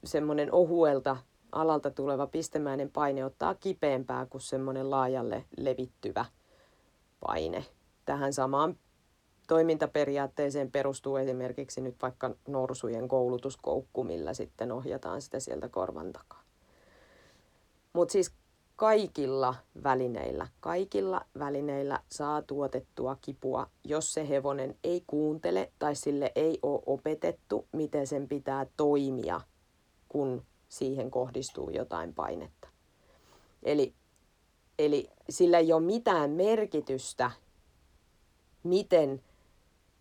semmoinen 0.04 0.52
ohuelta 0.52 1.16
alalta 1.52 1.90
tuleva 1.90 2.26
pistemäinen 2.26 2.90
paine 2.90 3.24
ottaa 3.24 3.54
kipeämpää 3.54 4.26
kuin 4.26 4.42
semmoinen 4.42 4.90
laajalle 4.90 5.44
levittyvä 5.58 6.24
paine. 7.20 7.64
Tähän 8.04 8.32
samaan 8.32 8.76
toimintaperiaatteeseen 9.48 10.70
perustuu 10.70 11.16
esimerkiksi 11.16 11.80
nyt 11.80 11.96
vaikka 12.02 12.34
norsujen 12.48 13.08
koulutuskoukku, 13.08 14.04
millä 14.04 14.34
sitten 14.34 14.72
ohjataan 14.72 15.22
sitä 15.22 15.40
sieltä 15.40 15.68
korvan 15.68 16.12
takaa. 16.12 16.42
Mutta 17.92 18.12
siis 18.12 18.32
kaikilla 18.76 19.54
välineillä, 19.84 20.48
kaikilla 20.60 21.20
välineillä 21.38 22.00
saa 22.10 22.42
tuotettua 22.42 23.16
kipua, 23.20 23.66
jos 23.84 24.14
se 24.14 24.28
hevonen 24.28 24.76
ei 24.84 25.04
kuuntele 25.06 25.72
tai 25.78 25.94
sille 25.94 26.32
ei 26.34 26.58
ole 26.62 26.82
opetettu, 26.86 27.66
miten 27.72 28.06
sen 28.06 28.28
pitää 28.28 28.66
toimia, 28.76 29.40
kun 30.12 30.42
siihen 30.68 31.10
kohdistuu 31.10 31.70
jotain 31.70 32.14
painetta. 32.14 32.68
Eli, 33.62 33.94
eli 34.78 35.10
sillä 35.30 35.58
ei 35.58 35.72
ole 35.72 35.82
mitään 35.82 36.30
merkitystä, 36.30 37.30
miten 38.62 39.22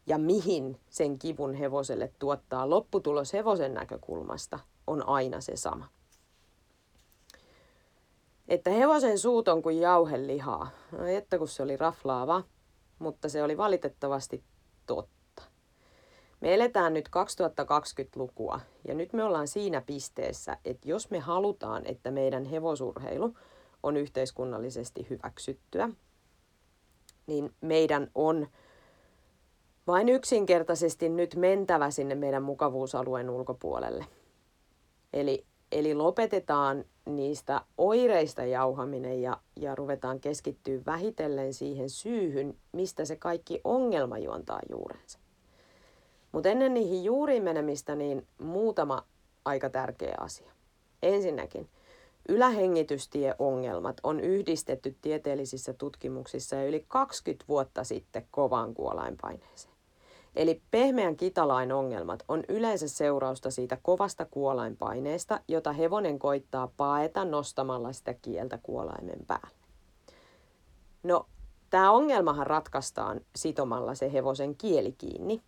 ja 0.08 0.18
mihin 0.18 0.80
sen 0.90 1.20
kivun 1.20 1.54
hevoselle 1.54 2.12
tuottaa. 2.20 2.70
Lopputulos 2.70 3.34
hevosen 3.34 3.74
näkökulmasta 3.74 4.60
on 4.88 5.08
aina 5.08 5.42
se 5.42 5.56
sama. 5.56 5.88
Että 8.48 8.70
hevosen 8.70 9.20
suut 9.20 9.48
on 9.48 9.62
kuin 9.62 9.80
jauhelihaa. 9.80 10.70
No, 10.92 11.06
että 11.06 11.38
kun 11.38 11.48
se 11.48 11.64
oli 11.64 11.78
raflaava, 11.78 12.44
mutta 13.00 13.30
se 13.30 13.44
oli 13.44 13.58
valitettavasti 13.58 14.44
totta. 14.86 15.21
Me 16.42 16.54
eletään 16.54 16.94
nyt 16.94 17.08
2020-lukua 17.08 18.60
ja 18.88 18.94
nyt 18.94 19.14
me 19.14 19.24
ollaan 19.24 19.48
siinä 19.48 19.82
pisteessä, 19.82 20.58
että 20.66 20.90
jos 20.90 21.10
me 21.12 21.20
halutaan, 21.20 21.86
että 21.86 22.12
meidän 22.12 22.46
hevosurheilu 22.46 23.34
on 23.84 23.98
yhteiskunnallisesti 23.98 25.08
hyväksyttyä, 25.10 25.90
niin 27.28 27.54
meidän 27.62 28.12
on 28.16 28.48
vain 29.88 30.10
yksinkertaisesti 30.10 31.10
nyt 31.10 31.36
mentävä 31.36 31.92
sinne 31.92 32.16
meidän 32.16 32.44
mukavuusalueen 32.44 33.30
ulkopuolelle. 33.30 34.06
Eli, 35.14 35.46
eli 35.72 35.94
lopetetaan 35.94 36.86
niistä 37.06 37.62
oireista 37.78 38.46
jauhaminen 38.46 39.22
ja, 39.22 39.38
ja 39.56 39.76
ruvetaan 39.76 40.20
keskittyä 40.20 40.82
vähitellen 40.86 41.54
siihen 41.54 41.90
syyhyn, 41.90 42.58
mistä 42.72 43.06
se 43.06 43.16
kaikki 43.16 43.62
ongelma 43.64 44.18
juontaa 44.18 44.60
juurensa. 44.70 45.20
Mutta 46.32 46.50
ennen 46.50 46.74
niihin 46.74 47.04
juuriin 47.04 47.44
menemistä, 47.44 47.96
niin 47.96 48.28
muutama 48.38 49.04
aika 49.46 49.70
tärkeä 49.70 50.16
asia. 50.20 50.52
Ensinnäkin, 51.04 51.70
ylähengitystieongelmat 52.30 53.98
on 54.04 54.20
yhdistetty 54.20 54.96
tieteellisissä 55.02 55.74
tutkimuksissa 55.74 56.56
jo 56.56 56.68
yli 56.68 56.86
20 56.88 57.46
vuotta 57.48 57.84
sitten 57.84 58.28
kovaan 58.32 58.74
kuolainpaineeseen. 58.74 59.72
Eli 60.36 60.62
pehmeän 60.72 61.16
kitalain 61.16 61.72
ongelmat 61.72 62.24
on 62.28 62.44
yleensä 62.50 62.88
seurausta 62.88 63.52
siitä 63.52 63.78
kovasta 63.82 64.26
kuolainpaineesta, 64.26 65.40
jota 65.48 65.72
hevonen 65.74 66.20
koittaa 66.20 66.72
paeta 66.78 67.26
nostamalla 67.26 67.94
sitä 67.94 68.14
kieltä 68.14 68.60
kuolaimen 68.64 69.26
päälle. 69.28 69.62
No, 71.04 71.26
tämä 71.70 71.92
ongelmahan 71.92 72.48
ratkaistaan 72.48 73.22
sitomalla 73.36 73.96
se 73.96 74.14
hevosen 74.14 74.56
kieli 74.56 74.92
kiinni, 74.92 75.42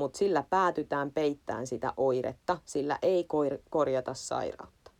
mutta 0.00 0.18
sillä 0.18 0.44
päätytään 0.50 1.12
peittämään 1.12 1.66
sitä 1.66 1.92
oiretta, 1.96 2.58
sillä 2.64 2.98
ei 3.02 3.26
korjata 3.70 4.14
sairautta. 4.14 4.90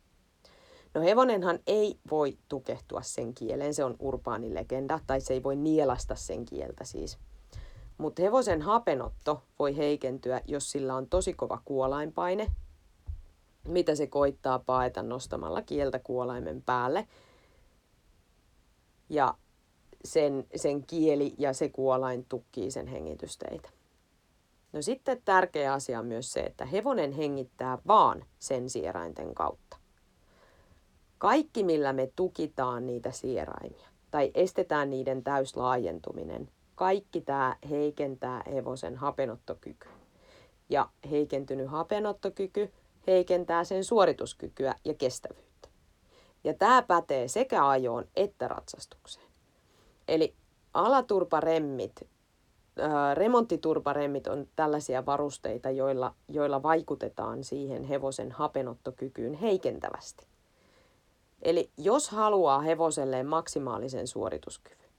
No 0.94 1.00
hevonenhan 1.00 1.58
ei 1.66 1.98
voi 2.10 2.38
tukehtua 2.48 3.02
sen 3.02 3.34
kieleen, 3.34 3.74
se 3.74 3.84
on 3.84 3.96
urbaani 3.98 4.54
legenda, 4.54 5.00
tai 5.06 5.20
se 5.20 5.34
ei 5.34 5.42
voi 5.42 5.56
nielasta 5.56 6.14
sen 6.14 6.44
kieltä 6.44 6.84
siis 6.84 7.18
mutta 8.00 8.22
hevosen 8.22 8.62
hapenotto 8.62 9.42
voi 9.58 9.76
heikentyä, 9.76 10.40
jos 10.44 10.70
sillä 10.70 10.94
on 10.94 11.06
tosi 11.06 11.34
kova 11.34 11.60
kuolainpaine, 11.64 12.52
mitä 13.68 13.94
se 13.94 14.06
koittaa 14.06 14.58
paeta 14.58 15.02
nostamalla 15.02 15.62
kieltä 15.62 15.98
kuolaimen 15.98 16.62
päälle. 16.62 17.08
Ja 19.08 19.34
sen, 20.04 20.46
sen 20.56 20.86
kieli 20.86 21.34
ja 21.38 21.52
se 21.52 21.68
kuolain 21.68 22.24
tukkii 22.28 22.70
sen 22.70 22.86
hengitysteitä. 22.86 23.70
No 24.72 24.82
sitten 24.82 25.22
tärkeä 25.24 25.72
asia 25.72 25.98
on 25.98 26.06
myös 26.06 26.32
se, 26.32 26.40
että 26.40 26.64
hevonen 26.64 27.12
hengittää 27.12 27.78
vaan 27.86 28.24
sen 28.38 28.70
sierainten 28.70 29.34
kautta. 29.34 29.76
Kaikki, 31.18 31.64
millä 31.64 31.92
me 31.92 32.12
tukitaan 32.16 32.86
niitä 32.86 33.10
sieraimia 33.10 33.88
tai 34.10 34.30
estetään 34.34 34.90
niiden 34.90 35.22
täyslaajentuminen, 35.22 36.50
kaikki 36.74 37.20
tämä 37.20 37.56
heikentää 37.70 38.42
hevosen 38.52 38.96
hapenottokyky. 38.96 39.88
Ja 40.68 40.88
heikentynyt 41.10 41.70
hapenottokyky 41.70 42.72
heikentää 43.06 43.64
sen 43.64 43.84
suorituskykyä 43.84 44.74
ja 44.84 44.94
kestävyyttä. 44.94 45.68
Ja 46.44 46.54
tämä 46.54 46.82
pätee 46.82 47.28
sekä 47.28 47.68
ajoon 47.68 48.04
että 48.16 48.48
ratsastukseen. 48.48 49.26
Eli 50.08 50.34
alaturparemmit, 50.74 52.08
ää, 52.78 53.14
remonttiturparemmit 53.14 54.26
on 54.26 54.46
tällaisia 54.56 55.06
varusteita, 55.06 55.70
joilla, 55.70 56.14
joilla 56.28 56.62
vaikutetaan 56.62 57.44
siihen 57.44 57.84
hevosen 57.84 58.32
hapenottokykyyn 58.32 59.34
heikentävästi. 59.34 60.26
Eli 61.42 61.70
jos 61.76 62.08
haluaa 62.08 62.60
hevoselleen 62.60 63.26
maksimaalisen 63.26 64.06
suorituskyvyn, 64.06 64.90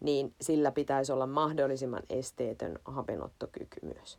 niin 0.00 0.34
sillä 0.40 0.72
pitäisi 0.72 1.12
olla 1.12 1.26
mahdollisimman 1.26 2.02
esteetön 2.10 2.78
hapenottokyky 2.84 3.80
myös. 3.82 4.18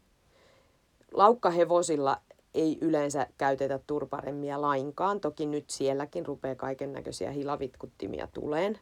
Laukkahevosilla 1.13 2.17
ei 2.53 2.77
yleensä 2.81 3.27
käytetä 3.37 3.79
turparemmia 3.87 4.61
lainkaan. 4.61 5.19
Toki 5.19 5.45
nyt 5.45 5.69
sielläkin 5.69 6.25
rupeaa 6.25 6.55
kaiken 6.55 6.93
näköisiä 6.93 7.31
hilavitkuttimia 7.31 8.27
tuleen 8.33 8.79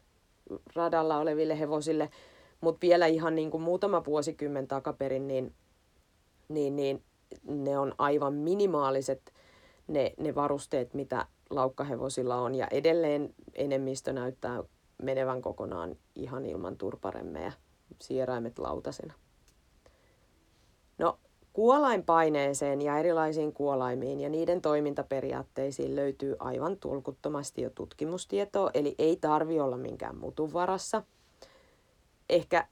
radalla 0.75 1.17
oleville 1.17 1.59
hevosille, 1.59 2.09
Mutta 2.61 2.81
vielä 2.81 3.05
ihan 3.05 3.35
niin 3.35 3.51
kuin 3.51 3.63
muutama 3.63 4.05
vuosikymmen 4.05 4.67
takaperin, 4.67 5.27
niin, 5.27 5.53
niin, 6.49 6.75
niin 6.75 7.03
ne 7.43 7.77
on 7.79 7.93
aivan 7.97 8.33
minimaaliset 8.33 9.33
ne, 9.87 10.13
ne 10.17 10.35
varusteet, 10.35 10.93
mitä 10.93 11.25
laukkahevosilla 11.49 12.35
on. 12.35 12.55
Ja 12.55 12.67
edelleen 12.71 13.33
enemmistö 13.53 14.13
näyttää 14.13 14.63
menevän 15.03 15.41
kokonaan 15.41 15.95
ihan 16.15 16.45
ilman 16.45 16.77
turparemmeja, 16.77 17.51
sieraimet 18.01 18.59
lautasena. 18.59 19.13
No, 20.97 21.19
kuolainpaineeseen 21.53 22.81
ja 22.81 22.97
erilaisiin 22.97 23.53
kuolaimiin 23.53 24.19
ja 24.19 24.29
niiden 24.29 24.61
toimintaperiaatteisiin 24.61 25.95
löytyy 25.95 26.35
aivan 26.39 26.77
tulkuttomasti 26.77 27.61
jo 27.61 27.69
tutkimustietoa, 27.69 28.71
eli 28.73 28.95
ei 28.97 29.15
tarvi 29.15 29.59
olla 29.59 29.77
minkään 29.77 30.17
mutun 30.17 30.53
varassa. 30.53 31.03
Ehkä 32.29 32.67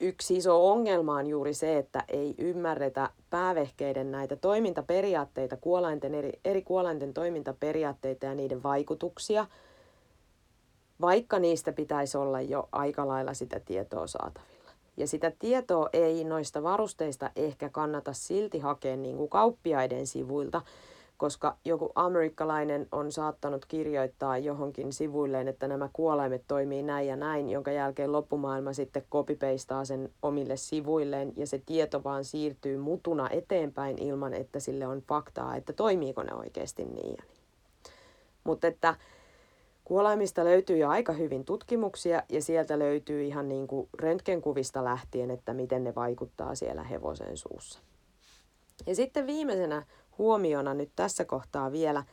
yksi 0.00 0.36
iso 0.36 0.70
ongelma 0.70 1.14
on 1.16 1.26
juuri 1.26 1.54
se, 1.54 1.78
että 1.78 2.04
ei 2.08 2.34
ymmärretä 2.38 3.10
päävehkeiden 3.30 4.10
näitä 4.10 4.36
toimintaperiaatteita, 4.36 5.56
kuolainten 5.56 6.14
eri, 6.14 6.32
eri 6.44 6.62
kuolainten 6.62 7.14
toimintaperiaatteita 7.14 8.26
ja 8.26 8.34
niiden 8.34 8.62
vaikutuksia, 8.62 9.46
vaikka 11.00 11.38
niistä 11.38 11.72
pitäisi 11.72 12.18
olla 12.18 12.40
jo 12.40 12.68
aika 12.72 13.08
lailla 13.08 13.34
sitä 13.34 13.60
tietoa 13.60 14.06
saatavilla. 14.06 14.70
Ja 14.96 15.06
sitä 15.06 15.32
tietoa 15.38 15.88
ei 15.92 16.24
noista 16.24 16.62
varusteista 16.62 17.30
ehkä 17.36 17.68
kannata 17.68 18.12
silti 18.12 18.58
hakea 18.58 18.96
niin 18.96 19.16
kuin 19.16 19.30
kauppiaiden 19.30 20.06
sivuilta, 20.06 20.62
koska 21.16 21.56
joku 21.64 21.92
amerikkalainen 21.94 22.88
on 22.92 23.12
saattanut 23.12 23.66
kirjoittaa 23.66 24.38
johonkin 24.38 24.92
sivuilleen, 24.92 25.48
että 25.48 25.68
nämä 25.68 25.88
kuolaimet 25.92 26.44
toimii 26.48 26.82
näin 26.82 27.08
ja 27.08 27.16
näin, 27.16 27.50
jonka 27.50 27.72
jälkeen 27.72 28.12
loppumaailma 28.12 28.72
sitten 28.72 29.04
kopipeistaa 29.08 29.84
sen 29.84 30.12
omille 30.22 30.56
sivuilleen 30.56 31.32
ja 31.36 31.46
se 31.46 31.62
tieto 31.66 32.04
vaan 32.04 32.24
siirtyy 32.24 32.76
mutuna 32.76 33.30
eteenpäin 33.30 33.98
ilman, 34.02 34.34
että 34.34 34.60
sille 34.60 34.86
on 34.86 35.02
faktaa, 35.08 35.56
että 35.56 35.72
toimiiko 35.72 36.22
ne 36.22 36.34
oikeasti 36.34 36.84
niin 36.84 37.16
ja 37.18 37.22
niin. 37.28 37.36
Mutta 38.44 38.66
että 38.66 38.94
kuolaimista 39.84 40.44
löytyy 40.44 40.76
jo 40.76 40.88
aika 40.88 41.12
hyvin 41.12 41.44
tutkimuksia 41.44 42.22
ja 42.28 42.42
sieltä 42.42 42.78
löytyy 42.78 43.24
ihan 43.24 43.48
niin 43.48 43.66
kuin 43.66 43.88
röntgenkuvista 43.98 44.84
lähtien, 44.84 45.30
että 45.30 45.54
miten 45.54 45.84
ne 45.84 45.94
vaikuttaa 45.94 46.54
siellä 46.54 46.82
hevosen 46.82 47.36
suussa. 47.36 47.80
Ja 48.86 48.94
sitten 48.94 49.26
viimeisenä 49.26 49.86
huomiona 50.18 50.74
nyt 50.74 50.90
tässä 50.96 51.24
kohtaa 51.24 51.72
vielä, 51.72 52.04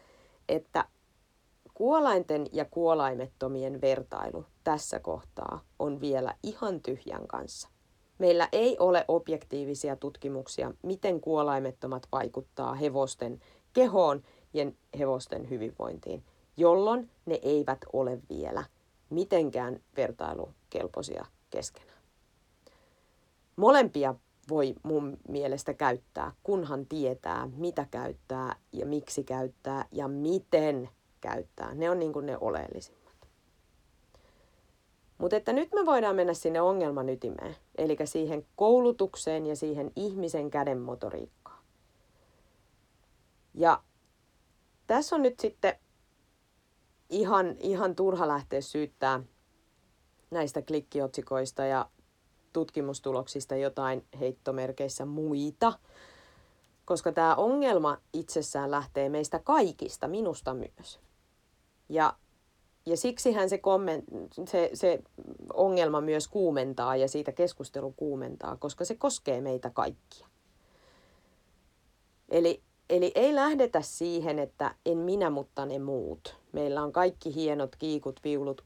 että 0.50 0.86
kuolainten 1.74 2.46
ja 2.52 2.66
kuolaimettomien 2.66 3.82
vertailu 3.82 4.46
tässä 4.64 5.00
kohtaa 5.00 5.62
on 5.80 6.02
vielä 6.02 6.36
ihan 6.44 6.82
tyhjän 6.82 7.28
kanssa. 7.28 7.70
Meillä 8.18 8.50
ei 8.52 8.78
ole 8.80 9.06
objektiivisia 9.08 9.96
tutkimuksia, 9.96 10.72
miten 10.82 11.22
kuolaimettomat 11.22 12.08
vaikuttaa 12.12 12.74
hevosten 12.74 13.42
kehoon 13.74 14.24
ja 14.54 14.72
hevosten 15.00 15.50
hyvinvointiin, 15.50 16.24
jolloin 16.58 17.10
ne 17.26 17.40
eivät 17.42 17.80
ole 17.94 18.20
vielä 18.30 18.64
mitenkään 19.10 19.80
vertailukelpoisia 19.98 21.26
keskenään. 21.50 21.98
Molempia 23.56 24.16
voi 24.50 24.76
mun 24.84 25.18
mielestä 25.28 25.74
käyttää, 25.74 26.32
kunhan 26.44 26.86
tietää, 26.86 27.48
mitä 27.56 27.88
käyttää 27.92 28.56
ja 28.72 28.86
miksi 28.86 29.24
käyttää 29.24 29.86
ja 29.92 30.08
miten 30.08 30.90
käyttää. 31.22 31.74
Ne 31.74 31.90
on 31.90 32.00
niin 32.00 32.14
kuin 32.14 32.26
ne 32.26 32.38
oleellisimmat. 32.42 33.04
Mutta 35.18 35.36
että 35.36 35.54
nyt 35.54 35.70
me 35.74 35.86
voidaan 35.86 36.16
mennä 36.16 36.34
sinne 36.34 36.62
ongelman 36.62 37.10
ytimeen, 37.10 37.56
eli 37.78 37.98
siihen 38.06 38.46
koulutukseen 38.56 39.46
ja 39.46 39.56
siihen 39.56 39.92
ihmisen 39.96 40.50
käden 40.50 40.82
motoriikkaan. 40.82 41.64
Ja 43.54 43.84
tässä 44.88 45.16
on 45.16 45.22
nyt 45.22 45.40
sitten 45.40 45.76
ihan, 47.10 47.56
ihan 47.60 47.96
turha 47.96 48.28
lähteä 48.28 48.62
syyttää 48.62 49.24
näistä 50.32 50.62
klikkiotsikoista 50.62 51.66
ja 51.66 51.90
tutkimustuloksista 52.54 53.56
jotain 53.56 54.06
heittomerkeissä 54.20 55.06
muita, 55.06 55.74
koska 56.86 57.12
tämä 57.12 57.36
ongelma 57.36 57.98
itsessään 58.14 58.72
lähtee 58.72 59.10
meistä 59.10 59.40
kaikista, 59.40 60.08
minusta 60.08 60.54
myös. 60.54 61.00
Ja, 61.90 62.14
ja 62.86 62.98
siksihän 62.98 63.50
se, 63.50 63.58
komment, 63.58 64.06
se, 64.48 64.70
se 64.74 65.00
ongelma 65.54 66.02
myös 66.02 66.28
kuumentaa 66.28 66.96
ja 66.96 67.08
siitä 67.08 67.32
keskustelu 67.32 67.92
kuumentaa, 67.92 68.58
koska 68.58 68.86
se 68.86 68.96
koskee 68.96 69.42
meitä 69.42 69.70
kaikkia. 69.70 70.28
Eli, 72.30 72.62
eli 72.90 73.12
ei 73.16 73.36
lähdetä 73.36 73.82
siihen, 73.82 74.40
että 74.40 74.76
en 74.86 74.98
minä, 74.98 75.30
mutta 75.30 75.66
ne 75.66 75.80
muut. 75.80 76.38
Meillä 76.52 76.84
on 76.84 76.92
kaikki 76.92 77.36
hienot 77.36 77.76
kiikut, 77.76 78.20
viulut, 78.24 78.64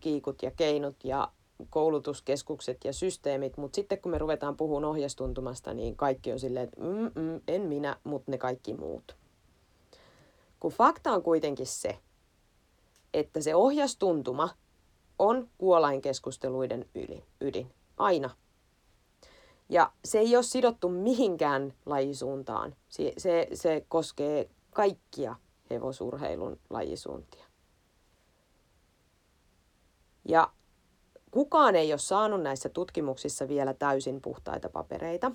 kiikut 0.00 0.42
ja 0.42 0.50
keinot 0.50 0.96
ja 1.04 1.32
koulutuskeskukset 1.70 2.78
ja 2.84 2.92
systeemit, 2.92 3.56
mutta 3.56 3.76
sitten 3.76 4.00
kun 4.00 4.10
me 4.10 4.18
ruvetaan 4.18 4.56
puhumaan 4.56 4.84
ohjastuntumasta, 4.84 5.74
niin 5.74 5.96
kaikki 5.96 6.32
on 6.32 6.38
silleen, 6.38 6.64
että 6.64 6.80
mm, 6.80 7.22
mm, 7.22 7.40
en 7.48 7.62
minä, 7.62 7.96
mutta 8.04 8.30
ne 8.30 8.38
kaikki 8.38 8.74
muut. 8.74 9.16
Kun 10.60 10.72
fakta 10.72 11.12
on 11.12 11.22
kuitenkin 11.22 11.66
se, 11.66 11.98
että 13.14 13.40
se 13.40 13.54
ohjastuntuma 13.54 14.48
on 15.18 15.48
kuolainkeskusteluiden 15.58 16.88
ydin, 16.94 17.22
ydin. 17.40 17.74
Aina. 17.96 18.30
Ja 19.68 19.92
se 20.04 20.18
ei 20.18 20.36
ole 20.36 20.42
sidottu 20.42 20.88
mihinkään 20.88 21.74
lajisuuntaan. 21.86 22.76
Se, 22.88 23.12
se, 23.18 23.48
se 23.54 23.84
koskee 23.88 24.50
kaikkia 24.70 25.36
hevosurheilun 25.70 26.60
lajisuuntia. 26.70 27.44
Ja 30.28 30.50
Kukaan 31.34 31.76
ei 31.76 31.92
ole 31.92 31.98
saanut 31.98 32.42
näissä 32.42 32.68
tutkimuksissa 32.68 33.48
vielä 33.48 33.74
täysin 33.74 34.20
puhtaita 34.20 34.68
papereita. 34.68 35.32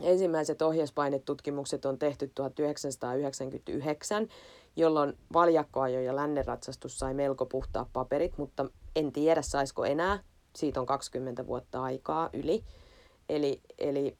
Ensimmäiset 0.00 0.62
ohjaspainetutkimukset 0.62 1.84
on 1.84 1.98
tehty 1.98 2.30
1999, 2.34 4.28
jolloin 4.76 5.18
valjakkoajo 5.32 6.00
ja 6.00 6.16
lännenratsastus 6.16 6.98
sai 6.98 7.14
melko 7.14 7.46
puhtaat 7.46 7.88
paperit, 7.92 8.38
mutta 8.38 8.66
en 8.96 9.12
tiedä 9.12 9.42
saisiko 9.42 9.84
enää. 9.84 10.18
Siitä 10.56 10.80
on 10.80 10.86
20 10.86 11.46
vuotta 11.46 11.82
aikaa 11.82 12.30
yli. 12.32 12.64
Eli, 13.28 13.60
eli, 13.78 14.16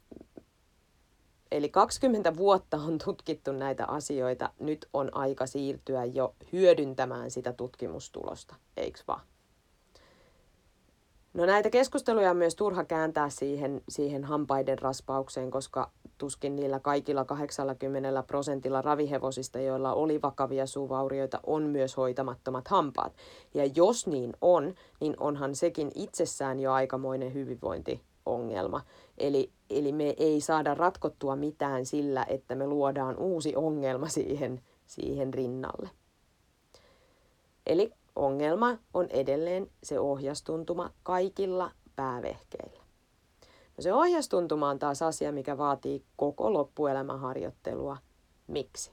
eli 1.51 1.69
20 1.69 2.37
vuotta 2.37 2.77
on 2.77 2.97
tutkittu 3.05 3.51
näitä 3.51 3.85
asioita. 3.85 4.49
Nyt 4.59 4.89
on 4.93 5.15
aika 5.15 5.45
siirtyä 5.45 6.05
jo 6.05 6.35
hyödyntämään 6.51 7.31
sitä 7.31 7.53
tutkimustulosta, 7.53 8.55
eikö 8.77 8.99
vaan? 9.07 9.30
No 11.33 11.45
näitä 11.45 11.69
keskusteluja 11.69 12.31
on 12.31 12.37
myös 12.37 12.55
turha 12.55 12.83
kääntää 12.83 13.29
siihen, 13.29 13.81
siihen 13.89 14.23
hampaiden 14.23 14.79
raspaukseen, 14.79 15.51
koska 15.51 15.91
tuskin 16.17 16.55
niillä 16.55 16.79
kaikilla 16.79 17.25
80 17.25 18.23
prosentilla 18.23 18.81
ravihevosista, 18.81 19.59
joilla 19.59 19.93
oli 19.93 20.21
vakavia 20.21 20.65
suuvaurioita, 20.65 21.39
on 21.45 21.63
myös 21.63 21.97
hoitamattomat 21.97 22.67
hampaat. 22.67 23.13
Ja 23.53 23.65
jos 23.75 24.07
niin 24.07 24.33
on, 24.41 24.73
niin 25.01 25.15
onhan 25.19 25.55
sekin 25.55 25.91
itsessään 25.95 26.59
jo 26.59 26.71
aikamoinen 26.71 27.33
hyvinvointiongelma. 27.33 28.81
Eli, 29.17 29.51
eli 29.69 29.91
me 29.91 30.13
ei 30.17 30.41
saada 30.41 30.73
ratkottua 30.73 31.35
mitään 31.35 31.85
sillä, 31.85 32.25
että 32.29 32.55
me 32.55 32.67
luodaan 32.67 33.17
uusi 33.17 33.55
ongelma 33.55 34.07
siihen, 34.07 34.61
siihen 34.85 35.33
rinnalle. 35.33 35.89
Eli 37.67 37.93
Ongelma 38.15 38.77
on 38.93 39.07
edelleen 39.09 39.71
se 39.83 39.99
ohjastuntuma 39.99 40.91
kaikilla 41.03 41.71
päävehkeillä. 41.95 42.81
No 43.77 43.81
se 43.81 43.93
ohjastuntuma 43.93 44.69
on 44.69 44.79
taas 44.79 45.01
asia, 45.01 45.31
mikä 45.31 45.57
vaatii 45.57 46.05
koko 46.15 46.53
loppuelämän 46.53 47.19
harjoittelua. 47.19 47.97
Miksi? 48.47 48.91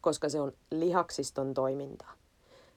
Koska 0.00 0.28
se 0.28 0.40
on 0.40 0.52
lihaksiston 0.70 1.54
toimintaa. 1.54 2.12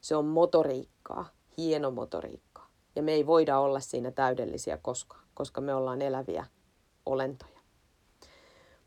Se 0.02 0.16
on 0.16 0.26
motoriikkaa, 0.26 1.30
hieno 1.58 1.92
motoriikkaa. 1.92 2.68
Ja 2.96 3.04
me 3.04 3.12
ei 3.12 3.26
voida 3.26 3.60
olla 3.60 3.80
siinä 3.80 4.12
täydellisiä 4.12 4.78
koskaan, 4.78 5.24
koska 5.34 5.62
me 5.62 5.74
ollaan 5.74 6.02
eläviä 6.02 6.46
olentoja. 7.06 7.57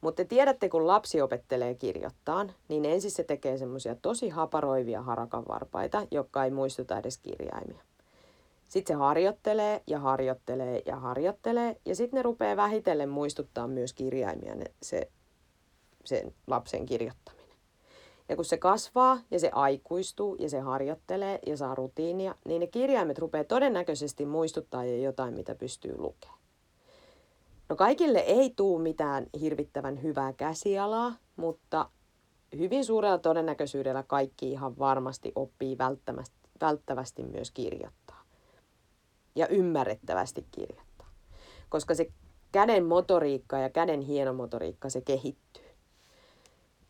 Mutta 0.00 0.24
tiedätte, 0.24 0.68
kun 0.68 0.86
lapsi 0.86 1.22
opettelee 1.22 1.74
kirjoittaa, 1.74 2.46
niin 2.68 2.84
ensin 2.84 3.10
se 3.10 3.24
tekee 3.24 3.58
semmoisia 3.58 3.94
tosi 3.94 4.28
haparoivia 4.28 5.02
harakanvarpaita, 5.02 6.06
jotka 6.10 6.44
ei 6.44 6.50
muistuta 6.50 6.98
edes 6.98 7.18
kirjaimia. 7.18 7.82
Sitten 8.68 8.96
se 8.96 8.98
harjoittelee 8.98 9.82
ja 9.86 9.98
harjoittelee 9.98 10.82
ja 10.86 10.96
harjoittelee, 10.96 11.76
ja 11.86 11.94
sitten 11.94 12.16
ne 12.16 12.22
rupeaa 12.22 12.56
vähitellen 12.56 13.08
muistuttaa 13.08 13.68
myös 13.68 13.92
kirjaimia, 13.92 14.54
ne, 14.54 14.64
se, 14.82 15.10
sen 16.04 16.34
lapsen 16.46 16.86
kirjoittaminen. 16.86 17.56
Ja 18.28 18.36
kun 18.36 18.44
se 18.44 18.56
kasvaa 18.56 19.18
ja 19.30 19.38
se 19.38 19.50
aikuistuu 19.52 20.36
ja 20.38 20.48
se 20.48 20.60
harjoittelee 20.60 21.38
ja 21.46 21.56
saa 21.56 21.74
rutiinia, 21.74 22.34
niin 22.44 22.60
ne 22.60 22.66
kirjaimet 22.66 23.18
rupeaa 23.18 23.44
todennäköisesti 23.44 24.26
muistuttaa 24.26 24.84
jo 24.84 24.96
jotain, 24.96 25.34
mitä 25.34 25.54
pystyy 25.54 25.98
lukemaan. 25.98 26.39
No 27.70 27.76
kaikille 27.76 28.18
ei 28.18 28.52
tuu 28.56 28.78
mitään 28.78 29.26
hirvittävän 29.40 30.02
hyvää 30.02 30.32
käsialaa, 30.32 31.12
mutta 31.36 31.90
hyvin 32.58 32.84
suurella 32.84 33.18
todennäköisyydellä 33.18 34.02
kaikki 34.02 34.50
ihan 34.50 34.78
varmasti 34.78 35.32
oppii 35.34 35.78
välttävästi 36.60 37.22
myös 37.22 37.50
kirjoittaa. 37.50 38.22
Ja 39.34 39.46
ymmärrettävästi 39.46 40.46
kirjoittaa. 40.50 41.10
Koska 41.68 41.94
se 41.94 42.12
käden 42.52 42.84
motoriikka 42.84 43.58
ja 43.58 43.70
käden 43.70 44.00
hienomotoriikka, 44.00 44.90
se 44.90 45.00
kehittyy. 45.00 45.70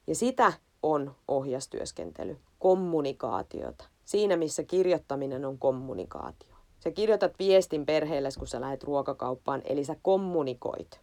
Ja 0.07 0.15
sitä 0.15 0.53
on 0.83 1.15
ohjastyöskentely, 1.29 2.39
kommunikaatiota. 2.59 3.85
Siinä, 4.05 4.37
missä 4.37 4.63
kirjoittaminen 4.63 5.45
on 5.45 5.59
kommunikaatio. 5.59 6.50
Sä 6.81 6.91
kirjoitat 6.91 7.39
viestin 7.39 7.87
perheelle, 7.87 8.29
kun 8.39 8.47
sä 8.47 8.61
lähdet 8.61 8.85
ruokakauppaan, 8.85 9.63
eli 9.65 9.85
sä 9.85 9.97
kommunikoit. 10.03 11.01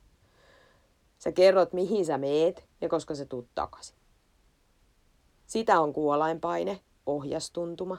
Sä 1.17 1.31
kerrot, 1.31 1.73
mihin 1.73 2.05
sä 2.05 2.17
meet 2.17 2.67
ja 2.81 2.89
koska 2.89 3.15
sä 3.15 3.25
tuut 3.25 3.47
takaisin. 3.55 3.97
Sitä 5.45 5.79
on 5.79 5.93
kuolainpaine, 5.93 6.79
ohjastuntuma, 7.05 7.97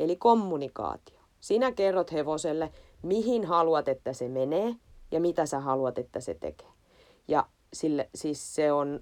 eli 0.00 0.16
kommunikaatio. 0.16 1.20
Sinä 1.40 1.72
kerrot 1.72 2.12
hevoselle, 2.12 2.72
mihin 3.02 3.44
haluat, 3.44 3.88
että 3.88 4.12
se 4.12 4.28
menee 4.28 4.76
ja 5.10 5.20
mitä 5.20 5.46
sä 5.46 5.60
haluat, 5.60 5.98
että 5.98 6.20
se 6.20 6.34
tekee. 6.34 6.68
Ja 7.28 7.46
sille, 7.72 8.10
siis 8.14 8.54
se 8.54 8.72
on, 8.72 9.00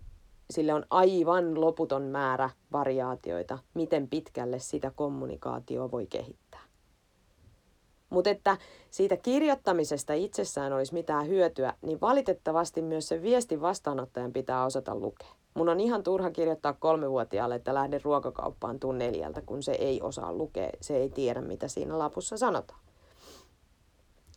sille 0.50 0.74
on 0.74 0.86
aivan 0.90 1.60
loputon 1.60 2.02
määrä 2.02 2.50
variaatioita, 2.72 3.58
miten 3.74 4.08
pitkälle 4.08 4.58
sitä 4.58 4.92
kommunikaatioa 4.96 5.90
voi 5.90 6.06
kehittää. 6.06 6.41
Mutta 8.12 8.30
että 8.30 8.56
siitä 8.90 9.16
kirjoittamisesta 9.16 10.12
itsessään 10.12 10.72
olisi 10.72 10.94
mitään 10.94 11.28
hyötyä, 11.28 11.74
niin 11.82 12.00
valitettavasti 12.00 12.82
myös 12.82 13.08
se 13.08 13.22
viesti 13.22 13.60
vastaanottajan 13.60 14.32
pitää 14.32 14.64
osata 14.64 14.94
lukea. 14.94 15.28
Mun 15.54 15.68
on 15.68 15.80
ihan 15.80 16.02
turha 16.02 16.30
kirjoittaa 16.30 16.72
kolmevuotiaalle, 16.72 17.54
että 17.54 17.74
lähde 17.74 18.00
ruokakauppaan 18.04 18.80
tuun 18.80 18.98
neljältä, 18.98 19.42
kun 19.46 19.62
se 19.62 19.72
ei 19.72 20.02
osaa 20.02 20.32
lukea, 20.32 20.70
se 20.80 20.96
ei 20.96 21.08
tiedä, 21.10 21.40
mitä 21.40 21.68
siinä 21.68 21.98
lapussa 21.98 22.36
sanotaan. 22.36 22.80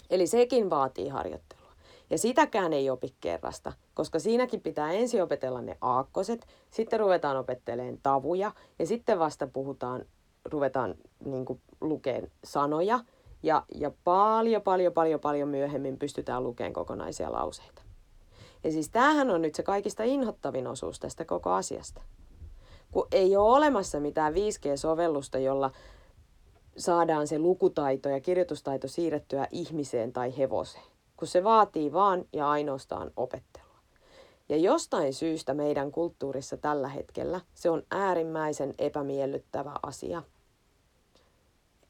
Eli 0.10 0.28
sekin 0.28 0.70
vaatii 0.70 1.08
harjoittelua. 1.08 1.72
Ja 2.10 2.18
sitäkään 2.18 2.74
ei 2.74 2.90
opi 2.90 3.16
kerrasta, 3.22 3.74
koska 3.94 4.20
siinäkin 4.20 4.62
pitää 4.62 4.92
ensin 4.92 5.24
opetella 5.24 5.62
ne 5.62 5.78
aakkoset, 5.82 6.48
sitten 6.72 7.00
ruvetaan 7.00 7.38
opettelemaan 7.38 8.00
tavuja 8.04 8.52
ja 8.80 8.86
sitten 8.88 9.20
vasta 9.20 9.48
puhutaan, 9.48 10.06
ruvetaan 10.46 10.96
niin 11.26 11.46
lukeen 11.82 12.32
sanoja– 12.44 13.00
ja, 13.46 13.64
ja 13.76 13.92
paljon, 14.04 14.62
paljon, 14.62 14.94
paljon, 14.94 15.20
paljon 15.20 15.50
myöhemmin 15.50 16.00
pystytään 16.00 16.44
lukemaan 16.44 16.74
kokonaisia 16.74 17.32
lauseita. 17.32 17.82
Ja 18.64 18.72
siis 18.72 18.90
tämähän 18.90 19.32
on 19.32 19.42
nyt 19.42 19.56
se 19.56 19.64
kaikista 19.64 20.04
inhottavin 20.04 20.68
osuus 20.68 21.00
tästä 21.00 21.26
koko 21.26 21.52
asiasta. 21.52 22.02
Kun 22.92 23.08
ei 23.12 23.38
ole 23.38 23.56
olemassa 23.56 24.00
mitään 24.00 24.34
5G-sovellusta, 24.34 25.38
jolla 25.38 25.72
saadaan 26.78 27.28
se 27.28 27.40
lukutaito 27.40 28.10
ja 28.10 28.20
kirjoitustaito 28.20 28.88
siirrettyä 28.88 29.48
ihmiseen 29.52 30.14
tai 30.14 30.38
hevoseen, 30.38 30.86
kun 31.18 31.28
se 31.28 31.44
vaatii 31.44 31.94
vaan 31.94 32.26
ja 32.34 32.50
ainoastaan 32.50 33.12
opettelua. 33.18 33.66
Ja 34.50 34.58
jostain 34.58 35.14
syystä 35.14 35.54
meidän 35.54 35.92
kulttuurissa 35.92 36.58
tällä 36.58 36.88
hetkellä 36.88 37.42
se 37.54 37.70
on 37.70 37.84
äärimmäisen 37.92 38.74
epämiellyttävä 38.80 39.72
asia– 39.84 40.24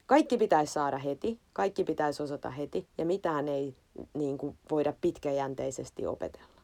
kaikki 0.06 0.38
pitäisi 0.38 0.74
saada 0.74 0.98
heti, 0.98 1.39
kaikki 1.54 1.84
pitäisi 1.84 2.24
osata 2.24 2.50
heti 2.50 2.88
ja 2.98 3.06
mitään 3.06 3.48
ei 3.48 3.76
niin 4.13 4.38
kuin, 4.38 4.58
voida 4.72 4.94
pitkäjänteisesti 5.02 6.06
opetella. 6.06 6.62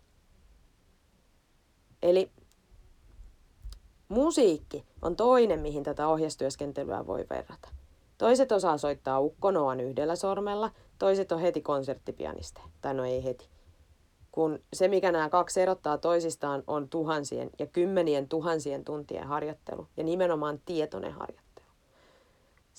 Eli 2.02 2.32
musiikki 4.10 4.86
on 5.02 5.16
toinen, 5.16 5.60
mihin 5.60 5.84
tätä 5.84 6.08
ohjastyöskentelyä 6.08 7.08
voi 7.08 7.26
verrata. 7.30 7.70
Toiset 8.18 8.52
osaa 8.52 8.78
soittaa 8.78 9.20
ukkonoan 9.20 9.80
yhdellä 9.80 10.16
sormella, 10.16 10.72
toiset 11.00 11.32
on 11.32 11.40
heti 11.40 11.62
konserttipianisteja, 11.62 12.66
tai 12.82 12.94
no 12.94 13.06
ei 13.06 13.24
heti. 13.24 13.50
Kun 14.32 14.60
se, 14.74 14.88
mikä 14.88 15.12
nämä 15.12 15.30
kaksi 15.30 15.62
erottaa 15.62 15.98
toisistaan, 15.98 16.64
on 16.68 16.90
tuhansien 16.90 17.50
ja 17.60 17.66
kymmenien 17.66 18.30
tuhansien 18.30 18.84
tuntien 18.84 19.28
harjoittelu 19.28 19.88
ja 19.98 20.04
nimenomaan 20.04 20.62
tietoinen 20.66 21.12
harjoittelu 21.12 21.51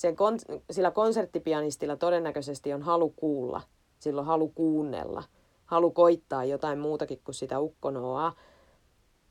sen 0.02 0.14
kon- 0.16 0.62
sillä 0.70 0.90
konserttipianistilla 0.90 1.96
todennäköisesti 1.96 2.72
on 2.72 2.82
halu 2.82 3.10
kuulla, 3.10 3.60
silloin 3.98 4.26
halu 4.26 4.48
kuunnella, 4.48 5.22
halu 5.66 5.90
koittaa 5.90 6.44
jotain 6.44 6.78
muutakin 6.78 7.20
kuin 7.24 7.34
sitä 7.34 7.60
ukkonoa, 7.60 8.32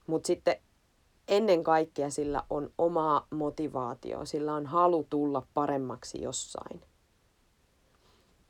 mutta 0.07 0.27
sitten 0.27 0.55
ennen 1.27 1.63
kaikkea 1.63 2.09
sillä 2.09 2.43
on 2.49 2.69
omaa 2.77 3.27
motivaatio, 3.29 4.25
sillä 4.25 4.53
on 4.53 4.65
halu 4.65 5.07
tulla 5.09 5.47
paremmaksi 5.53 6.21
jossain. 6.21 6.81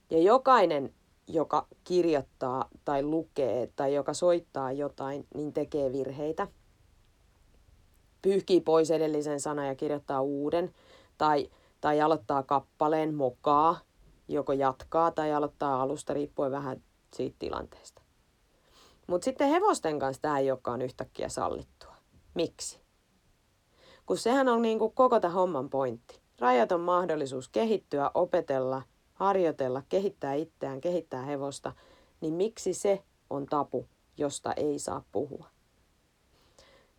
Ja 0.09 0.19
jokainen, 0.19 0.93
joka 1.27 1.67
kirjoittaa 1.83 2.69
tai 2.85 3.03
lukee 3.03 3.69
tai 3.75 3.93
joka 3.93 4.13
soittaa 4.13 4.71
jotain, 4.71 5.27
niin 5.35 5.53
tekee 5.53 5.91
virheitä. 5.91 6.47
Pyyhkii 8.21 8.61
pois 8.61 8.91
edellisen 8.91 9.39
sanan 9.39 9.67
ja 9.67 9.75
kirjoittaa 9.75 10.21
uuden. 10.21 10.73
Tai 11.17 11.49
tai 11.81 12.01
aloittaa 12.01 12.43
kappaleen 12.43 13.15
mokaa, 13.15 13.79
joko 14.27 14.53
jatkaa 14.53 15.11
tai 15.11 15.33
aloittaa 15.33 15.81
alusta 15.81 16.13
riippuen 16.13 16.51
vähän 16.51 16.83
siitä 17.13 17.35
tilanteesta. 17.39 18.01
Mutta 19.07 19.25
sitten 19.25 19.49
hevosten 19.49 19.99
kanssa 19.99 20.21
tämä 20.21 20.39
ei 20.39 20.51
olekaan 20.51 20.81
yhtäkkiä 20.81 21.29
sallittua. 21.29 21.95
Miksi? 22.33 22.79
Kun 24.05 24.17
sehän 24.17 24.47
on 24.47 24.61
niin 24.61 24.79
kuin 24.79 24.93
koko 24.93 25.19
tämän 25.19 25.35
homman 25.35 25.69
pointti. 25.69 26.21
Rajaton 26.39 26.81
mahdollisuus 26.81 27.49
kehittyä, 27.49 28.11
opetella, 28.13 28.81
harjoitella, 29.13 29.83
kehittää 29.89 30.33
itseään, 30.33 30.81
kehittää 30.81 31.21
hevosta, 31.21 31.73
niin 32.21 32.33
miksi 32.33 32.73
se 32.73 33.03
on 33.29 33.45
tapu, 33.45 33.87
josta 34.17 34.53
ei 34.53 34.79
saa 34.79 35.03
puhua? 35.11 35.45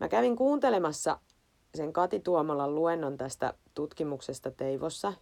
Mä 0.00 0.08
kävin 0.08 0.36
kuuntelemassa 0.36 1.18
sen 1.74 1.92
Kati 1.92 2.20
Tuomolan 2.20 2.74
luennon 2.74 3.16
tästä 3.16 3.54
tutkimuksesta 3.74 4.50
Teivossa, 4.50 5.12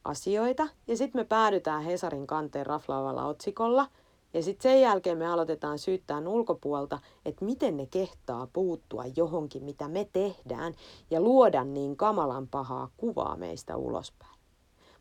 asioita 0.05 0.67
ja 0.87 0.97
sitten 0.97 1.21
me 1.21 1.25
päädytään 1.25 1.83
Hesarin 1.83 2.27
kanteen 2.27 2.65
raflaavalla 2.65 3.25
otsikolla 3.25 3.87
ja 4.33 4.43
sitten 4.43 4.71
sen 4.71 4.81
jälkeen 4.81 5.17
me 5.17 5.27
aloitetaan 5.27 5.79
syyttää 5.79 6.19
ulkopuolta, 6.27 6.99
että 7.25 7.45
miten 7.45 7.77
ne 7.77 7.85
kehtaa 7.85 8.47
puuttua 8.53 9.03
johonkin, 9.15 9.63
mitä 9.63 9.87
me 9.87 10.09
tehdään 10.13 10.73
ja 11.11 11.21
luoda 11.21 11.63
niin 11.63 11.97
kamalan 11.97 12.47
pahaa 12.47 12.89
kuvaa 12.97 13.35
meistä 13.35 13.77
ulospäin. 13.77 14.37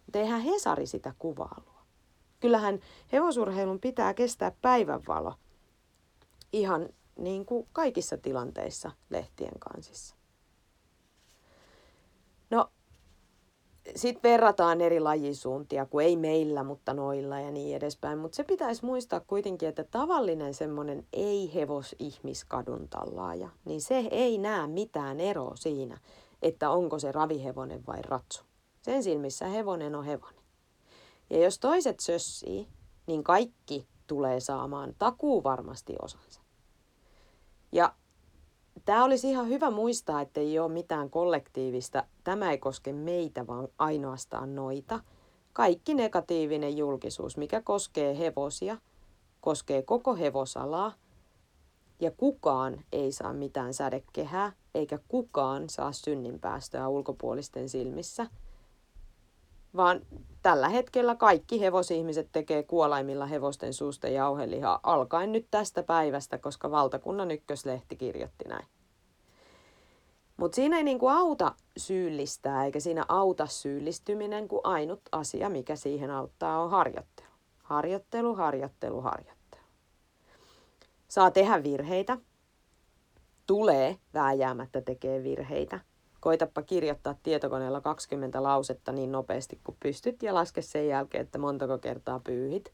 Mutta 0.07 0.19
eihän 0.19 0.41
Hesari 0.41 0.87
sitä 0.87 1.15
kuvaa 1.19 1.63
luo. 1.67 1.81
Kyllähän 2.41 2.81
hevosurheilun 3.13 3.81
pitää 3.81 4.15
kestää 4.15 4.53
päivänvalo 4.63 5.35
ihan 6.53 6.89
niin 7.19 7.47
kuin 7.47 7.69
kaikissa 7.73 8.19
tilanteissa 8.19 8.91
lehtien 9.11 9.59
kansissa. 9.59 10.17
No, 12.51 12.71
sitten 13.97 14.31
verrataan 14.31 14.81
eri 14.81 15.01
lajisuuntia, 15.01 15.87
kun 15.87 16.03
ei 16.03 16.17
meillä, 16.17 16.65
mutta 16.65 16.95
noilla 16.95 17.41
ja 17.41 17.51
niin 17.51 17.77
edespäin. 17.77 18.19
Mutta 18.19 18.37
se 18.37 18.45
pitäisi 18.45 18.85
muistaa 18.85 19.21
kuitenkin, 19.21 19.69
että 19.69 19.85
tavallinen 19.85 20.55
semmoinen 20.55 21.07
ei-hevos-ihmiskadun 21.13 22.89
tallaaja, 22.89 23.49
niin 23.65 23.81
se 23.81 24.09
ei 24.11 24.39
näe 24.39 24.67
mitään 24.67 25.21
eroa 25.21 25.57
siinä, 25.57 25.99
että 26.43 26.71
onko 26.71 26.99
se 26.99 27.13
ravihevonen 27.13 27.87
vai 27.87 28.03
ratsu. 28.03 28.45
Sen 28.83 29.03
silmissä 29.03 29.47
hevonen 29.47 29.95
on 29.95 30.05
hevonen. 30.05 30.43
Ja 31.31 31.39
jos 31.39 31.59
toiset 31.59 32.01
sössii, 32.01 32.69
niin 33.07 33.25
kaikki 33.25 33.87
tulee 34.07 34.41
saamaan 34.41 34.95
takuu 34.99 35.45
varmasti 35.45 35.95
osansa. 36.03 36.41
Ja 37.73 37.95
tämä 38.87 39.05
olisi 39.05 39.31
ihan 39.31 39.49
hyvä 39.49 39.71
muistaa, 39.71 40.21
että 40.21 40.41
ei 40.41 40.59
ole 40.59 40.73
mitään 40.73 41.11
kollektiivista. 41.11 42.05
Tämä 42.25 42.51
ei 42.51 42.59
koske 42.59 42.93
meitä, 42.93 43.47
vaan 43.47 43.69
ainoastaan 43.79 44.55
noita. 44.55 45.01
Kaikki 45.53 45.95
negatiivinen 45.95 46.77
julkisuus, 46.77 47.37
mikä 47.37 47.61
koskee 47.61 48.19
hevosia, 48.19 48.77
koskee 49.41 49.83
koko 49.83 50.17
hevosalaa. 50.17 50.93
Ja 52.01 52.11
kukaan 52.11 52.85
ei 52.93 53.13
saa 53.13 53.33
mitään 53.33 53.75
sädekehää, 53.75 54.53
eikä 54.75 54.99
kukaan 55.09 55.69
saa 55.69 55.93
synninpäästöä 55.93 56.89
ulkopuolisten 56.89 57.69
silmissä– 57.69 58.27
vaan 59.77 60.01
tällä 60.43 60.69
hetkellä 60.69 61.15
kaikki 61.15 61.61
hevosihmiset 61.61 62.29
tekee 62.33 62.63
kuolaimilla 62.63 63.27
hevosten 63.27 63.75
suusta 63.75 64.09
jauhelihaa 64.09 64.81
alkaen 64.83 65.33
nyt 65.33 65.47
tästä 65.51 65.83
päivästä, 65.83 66.39
koska 66.39 66.71
valtakunnan 66.71 67.31
ykköslehti 67.31 67.97
kirjoitti 67.97 68.49
näin. 68.49 68.67
Mutta 70.37 70.57
siinä 70.57 70.77
ei 70.77 70.83
niinku 70.83 71.09
auta 71.09 71.55
syyllistää 71.77 72.65
eikä 72.65 72.81
siinä 72.81 73.05
auta 73.09 73.47
syyllistyminen, 73.47 74.49
kun 74.49 74.61
ainut 74.65 75.01
asia, 75.13 75.49
mikä 75.49 75.77
siihen 75.77 76.11
auttaa, 76.11 76.63
on 76.63 76.71
harjoittelu. 76.71 77.29
Harjoittelu, 77.63 78.35
harjoittelu, 78.35 79.01
harjoittelu. 79.01 79.63
Saa 81.09 81.31
tehdä 81.31 81.63
virheitä. 81.63 82.19
Tulee 83.47 83.99
vääjäämättä 84.15 84.81
tekee 84.81 85.23
virheitä 85.23 85.81
koitapa 86.27 86.63
kirjoittaa 86.63 87.15
tietokoneella 87.23 87.81
20 87.81 88.43
lausetta 88.43 88.93
niin 88.93 89.13
nopeasti 89.13 89.61
kuin 89.65 89.77
pystyt 89.81 90.23
ja 90.23 90.35
laske 90.35 90.63
sen 90.63 90.89
jälkeen, 90.89 91.25
että 91.25 91.39
montako 91.39 91.79
kertaa 91.79 92.21
pyyhit 92.21 92.73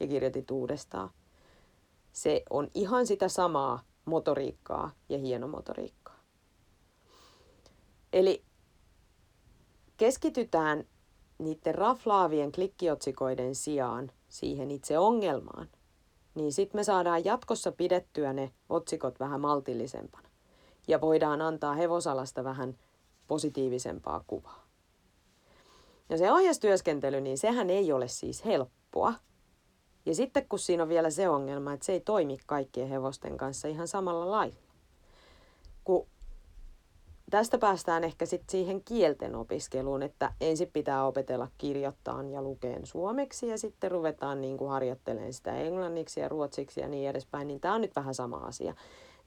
ja 0.00 0.06
kirjoitit 0.06 0.50
uudestaan. 0.50 1.10
Se 2.12 2.42
on 2.50 2.68
ihan 2.74 3.06
sitä 3.06 3.28
samaa 3.28 3.82
motoriikkaa 4.04 4.90
ja 5.08 5.18
hienomotoriikkaa. 5.18 6.03
Eli 8.14 8.44
keskitytään 9.96 10.84
niiden 11.38 11.74
raflaavien 11.74 12.52
klikkiotsikoiden 12.52 13.54
sijaan 13.54 14.12
siihen 14.28 14.70
itse 14.70 14.98
ongelmaan, 14.98 15.68
niin 16.34 16.52
sitten 16.52 16.78
me 16.78 16.84
saadaan 16.84 17.24
jatkossa 17.24 17.72
pidettyä 17.72 18.32
ne 18.32 18.52
otsikot 18.68 19.20
vähän 19.20 19.40
maltillisempana 19.40 20.28
ja 20.88 21.00
voidaan 21.00 21.42
antaa 21.42 21.74
hevosalasta 21.74 22.44
vähän 22.44 22.78
positiivisempaa 23.26 24.24
kuvaa. 24.26 24.66
Ja 26.08 26.18
se 26.18 26.32
ohjastyöskentely, 26.32 27.20
niin 27.20 27.38
sehän 27.38 27.70
ei 27.70 27.92
ole 27.92 28.08
siis 28.08 28.44
helppoa. 28.44 29.14
Ja 30.06 30.14
sitten 30.14 30.48
kun 30.48 30.58
siinä 30.58 30.82
on 30.82 30.88
vielä 30.88 31.10
se 31.10 31.28
ongelma, 31.28 31.72
että 31.72 31.86
se 31.86 31.92
ei 31.92 32.00
toimi 32.00 32.38
kaikkien 32.46 32.88
hevosten 32.88 33.36
kanssa 33.36 33.68
ihan 33.68 33.88
samalla 33.88 34.30
lailla. 34.30 34.56
Kun 35.84 36.06
tästä 37.30 37.58
päästään 37.58 38.04
ehkä 38.04 38.26
sitten 38.26 38.50
siihen 38.50 38.84
kielten 38.84 39.34
opiskeluun, 39.34 40.02
että 40.02 40.32
ensin 40.40 40.70
pitää 40.72 41.06
opetella 41.06 41.48
kirjoittaa 41.58 42.22
ja 42.22 42.42
lukeen 42.42 42.86
suomeksi 42.86 43.48
ja 43.48 43.58
sitten 43.58 43.90
ruvetaan 43.90 44.40
niin 44.40 44.56
kuin 44.56 44.70
harjoittelemaan 44.70 45.32
sitä 45.32 45.56
englanniksi 45.56 46.20
ja 46.20 46.28
ruotsiksi 46.28 46.80
ja 46.80 46.88
niin 46.88 47.10
edespäin, 47.10 47.48
niin 47.48 47.60
tämä 47.60 47.74
on 47.74 47.80
nyt 47.80 47.96
vähän 47.96 48.14
sama 48.14 48.36
asia 48.36 48.74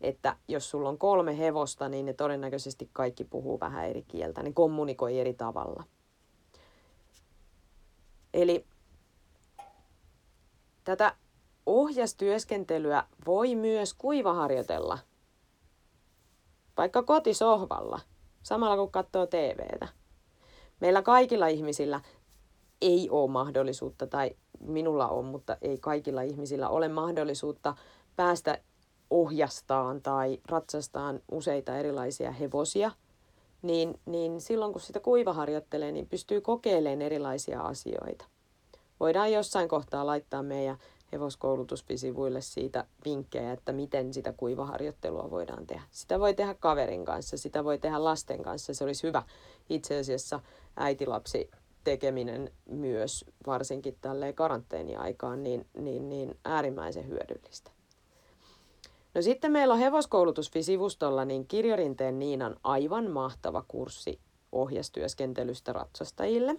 että 0.01 0.35
jos 0.47 0.69
sulla 0.69 0.89
on 0.89 0.97
kolme 0.97 1.37
hevosta, 1.37 1.89
niin 1.89 2.05
ne 2.05 2.13
todennäköisesti 2.13 2.89
kaikki 2.93 3.23
puhuu 3.23 3.59
vähän 3.59 3.87
eri 3.87 4.01
kieltä, 4.01 4.43
ne 4.43 4.51
kommunikoi 4.53 5.19
eri 5.19 5.33
tavalla. 5.33 5.83
Eli 8.33 8.65
tätä 10.83 11.15
ohjastyöskentelyä 11.65 13.03
voi 13.25 13.55
myös 13.55 13.93
kuivaharjoitella, 13.93 14.99
vaikka 16.77 17.03
kotisohvalla, 17.03 17.99
samalla 18.43 18.77
kun 18.77 18.91
katsoo 18.91 19.25
TVtä. 19.27 19.87
Meillä 20.79 21.01
kaikilla 21.01 21.47
ihmisillä 21.47 22.01
ei 22.81 23.09
ole 23.09 23.31
mahdollisuutta, 23.31 24.07
tai 24.07 24.31
minulla 24.59 25.07
on, 25.07 25.25
mutta 25.25 25.57
ei 25.61 25.77
kaikilla 25.77 26.21
ihmisillä 26.21 26.69
ole 26.69 26.87
mahdollisuutta 26.87 27.75
päästä 28.15 28.57
ohjastaan 29.09 30.01
tai 30.01 30.39
ratsastaan 30.49 31.19
useita 31.31 31.77
erilaisia 31.77 32.31
hevosia, 32.31 32.91
niin, 33.61 33.99
niin 34.05 34.41
silloin 34.41 34.71
kun 34.71 34.81
sitä 34.81 34.99
kuivaharjoittelee, 34.99 35.91
niin 35.91 36.09
pystyy 36.09 36.41
kokeilemaan 36.41 37.01
erilaisia 37.01 37.61
asioita. 37.61 38.25
Voidaan 38.99 39.31
jossain 39.31 39.69
kohtaa 39.69 40.05
laittaa 40.05 40.43
meidän 40.43 40.77
hevoskoulutuspisivuille 41.11 42.41
siitä 42.41 42.85
vinkkejä, 43.05 43.51
että 43.51 43.71
miten 43.71 44.13
sitä 44.13 44.33
kuivaharjoittelua 44.33 45.31
voidaan 45.31 45.67
tehdä. 45.67 45.83
Sitä 45.91 46.19
voi 46.19 46.33
tehdä 46.33 46.53
kaverin 46.53 47.05
kanssa, 47.05 47.37
sitä 47.37 47.63
voi 47.63 47.77
tehdä 47.77 48.03
lasten 48.03 48.43
kanssa. 48.43 48.73
Se 48.73 48.83
olisi 48.83 49.07
hyvä 49.07 49.23
itse 49.69 49.99
asiassa 49.99 50.39
äitilapsi 50.75 51.51
tekeminen 51.83 52.51
myös, 52.69 53.25
varsinkin 53.47 53.97
tälleen 54.01 54.33
karanteeniaikaan, 54.33 55.43
niin, 55.43 55.65
niin, 55.79 56.09
niin 56.09 56.37
äärimmäisen 56.45 57.07
hyödyllistä. 57.07 57.71
No 59.13 59.21
sitten 59.21 59.51
meillä 59.51 59.73
on 59.73 59.79
hevoskoulutusfisivustolla 59.79 61.25
niin 61.25 61.47
Kirjorinteen 61.47 62.19
Niinan 62.19 62.55
aivan 62.63 63.11
mahtava 63.11 63.63
kurssi 63.67 64.19
ohjastyöskentelystä 64.51 65.73
ratsastajille. 65.73 66.55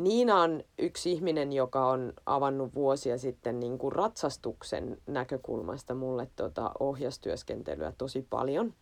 Niina 0.00 0.40
on 0.40 0.62
yksi 0.78 1.12
ihminen, 1.12 1.52
joka 1.52 1.86
on 1.86 2.12
avannut 2.26 2.74
vuosia 2.74 3.18
sitten 3.18 3.60
niin 3.60 3.78
kuin 3.78 3.92
ratsastuksen 3.92 4.98
näkökulmasta 5.06 5.94
mulle 5.94 6.28
tuota 6.36 6.72
ohjastyöskentelyä 6.80 7.92
tosi 7.98 8.26
paljon. 8.30 8.74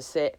Se 0.00 0.32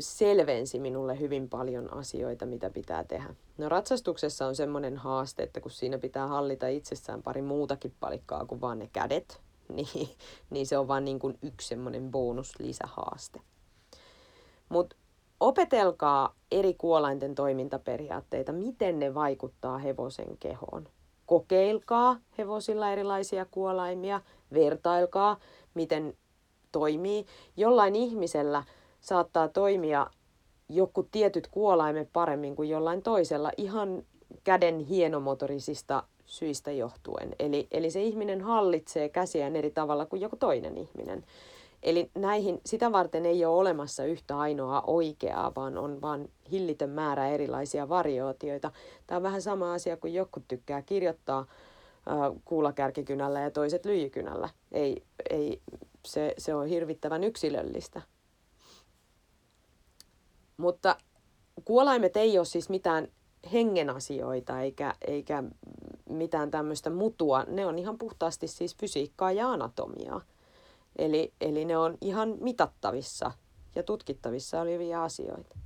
selvensi 0.00 0.78
minulle 0.78 1.20
hyvin 1.20 1.48
paljon 1.48 1.92
asioita, 1.92 2.46
mitä 2.46 2.70
pitää 2.70 3.04
tehdä. 3.04 3.34
No 3.58 3.68
ratsastuksessa 3.68 4.46
on 4.46 4.56
semmoinen 4.56 4.96
haaste, 4.96 5.42
että 5.42 5.60
kun 5.60 5.70
siinä 5.70 5.98
pitää 5.98 6.26
hallita 6.26 6.68
itsessään 6.68 7.22
pari 7.22 7.42
muutakin 7.42 7.94
palikkaa 8.00 8.46
kuin 8.46 8.60
vaan 8.60 8.78
ne 8.78 8.88
kädet, 8.92 9.40
niin, 9.76 10.08
niin 10.50 10.66
se 10.66 10.78
on 10.78 10.88
vaan 10.88 11.04
niin 11.04 11.18
kuin 11.18 11.38
yksi 11.42 11.68
semmoinen 11.68 12.10
bonus 12.10 12.60
lisähaaste. 12.60 13.40
Mutta 14.68 14.96
opetelkaa 15.40 16.34
eri 16.50 16.74
kuolainten 16.74 17.34
toimintaperiaatteita, 17.34 18.52
miten 18.52 18.98
ne 18.98 19.14
vaikuttaa 19.14 19.78
hevosen 19.78 20.36
kehoon. 20.40 20.88
Kokeilkaa 21.26 22.16
hevosilla 22.38 22.92
erilaisia 22.92 23.46
kuolaimia, 23.50 24.20
vertailkaa, 24.52 25.36
miten 25.74 26.14
toimii. 26.72 27.26
Jollain 27.56 27.96
ihmisellä– 27.96 28.64
saattaa 29.00 29.48
toimia 29.48 30.06
joku 30.68 31.02
tietyt 31.02 31.46
kuolaimet 31.46 32.08
paremmin 32.12 32.56
kuin 32.56 32.68
jollain 32.68 33.02
toisella 33.02 33.52
ihan 33.56 34.02
käden 34.44 34.78
hienomotorisista 34.78 36.02
syistä 36.26 36.72
johtuen. 36.72 37.34
Eli, 37.38 37.68
eli 37.70 37.90
se 37.90 38.02
ihminen 38.02 38.40
hallitsee 38.40 39.08
käsiään 39.08 39.56
eri 39.56 39.70
tavalla 39.70 40.06
kuin 40.06 40.22
joku 40.22 40.36
toinen 40.36 40.78
ihminen. 40.78 41.24
Eli 41.82 42.10
näihin, 42.14 42.60
sitä 42.66 42.92
varten 42.92 43.26
ei 43.26 43.44
ole 43.44 43.56
olemassa 43.56 44.04
yhtä 44.04 44.38
ainoa 44.38 44.82
oikeaa, 44.86 45.52
vaan 45.56 45.78
on 45.78 46.00
vain 46.00 46.30
hillitön 46.50 46.90
määrä 46.90 47.28
erilaisia 47.28 47.88
variaatioita. 47.88 48.72
Tämä 49.06 49.16
on 49.16 49.22
vähän 49.22 49.42
sama 49.42 49.72
asia 49.72 49.96
kuin 49.96 50.14
joku 50.14 50.40
tykkää 50.48 50.82
kirjoittaa 50.82 51.46
kuulakärkikynällä 52.44 53.40
ja 53.40 53.50
toiset 53.50 53.84
lyijykynällä. 53.84 54.48
Ei, 54.72 55.02
ei, 55.30 55.60
se, 56.06 56.34
se 56.38 56.54
on 56.54 56.66
hirvittävän 56.66 57.24
yksilöllistä. 57.24 58.02
Mutta 60.56 60.96
kuolaimet 61.64 62.16
ei 62.16 62.38
ole 62.38 62.44
siis 62.44 62.68
mitään 62.68 63.08
hengen 63.52 63.90
asioita 63.90 64.60
eikä, 64.60 64.94
eikä 65.06 65.42
mitään 66.08 66.50
tämmöistä 66.50 66.90
mutua. 66.90 67.44
Ne 67.44 67.66
on 67.66 67.78
ihan 67.78 67.98
puhtaasti 67.98 68.48
siis 68.48 68.76
fysiikkaa 68.76 69.32
ja 69.32 69.50
anatomiaa. 69.50 70.20
Eli, 70.98 71.32
eli 71.40 71.64
ne 71.64 71.76
on 71.76 71.98
ihan 72.00 72.36
mitattavissa 72.40 73.32
ja 73.74 73.82
tutkittavissa 73.82 74.60
olevia 74.60 75.04
asioita. 75.04 75.56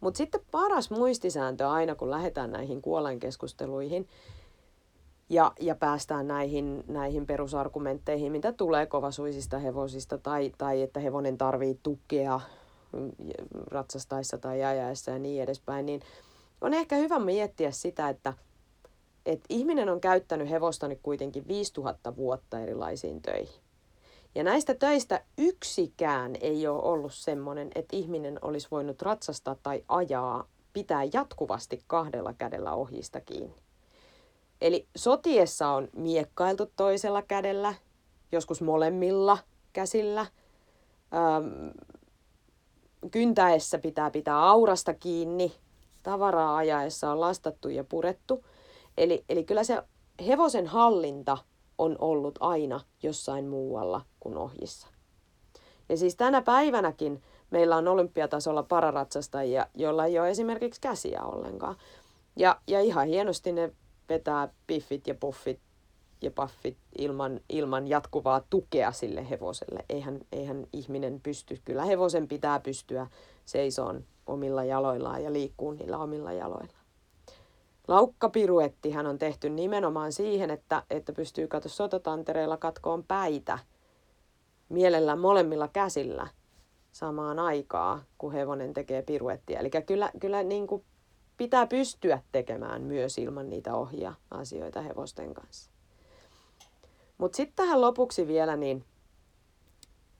Mutta 0.00 0.18
sitten 0.18 0.40
paras 0.50 0.90
muistisääntö 0.90 1.68
aina, 1.68 1.94
kun 1.94 2.10
lähdetään 2.10 2.50
näihin 2.50 2.82
kuolainkeskusteluihin 2.82 4.08
ja, 5.30 5.52
ja 5.60 5.74
päästään 5.74 6.28
näihin, 6.28 6.84
näihin 6.88 7.26
perusargumentteihin, 7.26 8.32
mitä 8.32 8.52
tulee 8.52 8.86
kovasuisista 8.86 9.58
hevosista 9.58 10.18
tai, 10.18 10.52
tai 10.58 10.82
että 10.82 11.00
hevonen 11.00 11.38
tarvii 11.38 11.78
tukea 11.82 12.40
ratsastaessa 13.66 14.38
tai 14.38 14.64
ajaessa 14.64 15.10
ja 15.10 15.18
niin 15.18 15.42
edespäin, 15.42 15.86
niin 15.86 16.00
on 16.60 16.74
ehkä 16.74 16.96
hyvä 16.96 17.18
miettiä 17.18 17.70
sitä, 17.70 18.08
että, 18.08 18.34
että 19.26 19.46
ihminen 19.48 19.88
on 19.88 20.00
käyttänyt 20.00 20.50
hevosta 20.50 20.88
nyt 20.88 21.00
kuitenkin 21.02 21.48
5000 21.48 22.16
vuotta 22.16 22.60
erilaisiin 22.60 23.22
töihin. 23.22 23.69
Ja 24.34 24.44
näistä 24.44 24.74
töistä 24.74 25.24
yksikään 25.38 26.36
ei 26.40 26.66
ole 26.66 26.82
ollut 26.82 27.14
semmoinen, 27.14 27.70
että 27.74 27.96
ihminen 27.96 28.38
olisi 28.42 28.68
voinut 28.70 29.02
ratsastaa 29.02 29.56
tai 29.62 29.84
ajaa, 29.88 30.48
pitää 30.72 31.04
jatkuvasti 31.12 31.82
kahdella 31.86 32.32
kädellä 32.32 32.72
ohjista 32.72 33.20
kiinni. 33.20 33.62
Eli 34.60 34.86
sotiessa 34.96 35.68
on 35.68 35.88
miekkailtu 35.96 36.72
toisella 36.76 37.22
kädellä, 37.22 37.74
joskus 38.32 38.62
molemmilla 38.62 39.38
käsillä. 39.72 40.26
Öm, 41.14 41.72
kyntäessä 43.10 43.78
pitää 43.78 44.10
pitää 44.10 44.48
aurasta 44.48 44.94
kiinni, 44.94 45.52
tavaraa 46.02 46.56
ajaessa 46.56 47.10
on 47.10 47.20
lastattu 47.20 47.68
ja 47.68 47.84
purettu. 47.84 48.44
Eli, 48.98 49.24
eli 49.28 49.44
kyllä 49.44 49.64
se 49.64 49.82
hevosen 50.26 50.66
hallinta 50.66 51.38
on 51.80 51.96
ollut 51.98 52.38
aina 52.40 52.80
jossain 53.02 53.48
muualla 53.48 54.00
kuin 54.20 54.36
ohjissa. 54.36 54.88
Ja 55.88 55.96
siis 55.96 56.16
tänä 56.16 56.42
päivänäkin 56.42 57.22
meillä 57.50 57.76
on 57.76 57.88
olympiatasolla 57.88 58.62
pararatsastajia, 58.62 59.66
joilla 59.74 60.04
ei 60.04 60.18
ole 60.18 60.30
esimerkiksi 60.30 60.80
käsiä 60.80 61.22
ollenkaan. 61.22 61.76
Ja, 62.36 62.60
ja 62.66 62.80
ihan 62.80 63.08
hienosti 63.08 63.52
ne 63.52 63.72
vetää 64.08 64.48
piffit 64.66 65.06
ja 65.06 65.14
puffit 65.14 65.60
ja 66.22 66.30
paffit 66.30 66.76
ilman, 66.98 67.40
ilman 67.48 67.88
jatkuvaa 67.88 68.42
tukea 68.50 68.92
sille 68.92 69.30
hevoselle. 69.30 69.84
Eihän, 69.88 70.20
eihän 70.32 70.66
ihminen 70.72 71.20
pysty, 71.20 71.60
kyllä 71.64 71.84
hevosen 71.84 72.28
pitää 72.28 72.60
pystyä 72.60 73.06
seisoon 73.44 74.04
omilla 74.26 74.64
jaloillaan 74.64 75.24
ja 75.24 75.32
liikkuu 75.32 75.72
niillä 75.72 75.98
omilla 75.98 76.32
jaloilla. 76.32 76.79
Laukkapiruettihan 77.90 79.06
on 79.06 79.18
tehty 79.18 79.50
nimenomaan 79.50 80.12
siihen, 80.12 80.50
että, 80.50 80.82
että 80.90 81.12
pystyy 81.12 81.48
katso 81.48 81.68
sotatantereilla 81.68 82.56
katkoon 82.56 83.04
päitä 83.04 83.58
mielellään 84.68 85.18
molemmilla 85.18 85.68
käsillä 85.68 86.26
samaan 86.92 87.38
aikaa, 87.38 88.02
kun 88.18 88.32
hevonen 88.32 88.72
tekee 88.72 89.02
piruettia. 89.02 89.60
Eli 89.60 89.70
kyllä, 89.86 90.10
kyllä 90.20 90.42
niin 90.42 90.66
kuin 90.66 90.84
pitää 91.36 91.66
pystyä 91.66 92.22
tekemään 92.32 92.82
myös 92.82 93.18
ilman 93.18 93.50
niitä 93.50 93.74
ohjia 93.74 94.14
asioita 94.30 94.82
hevosten 94.82 95.34
kanssa. 95.34 95.70
Mutta 97.18 97.36
sitten 97.36 97.56
tähän 97.56 97.80
lopuksi 97.80 98.26
vielä, 98.26 98.56
niin 98.56 98.84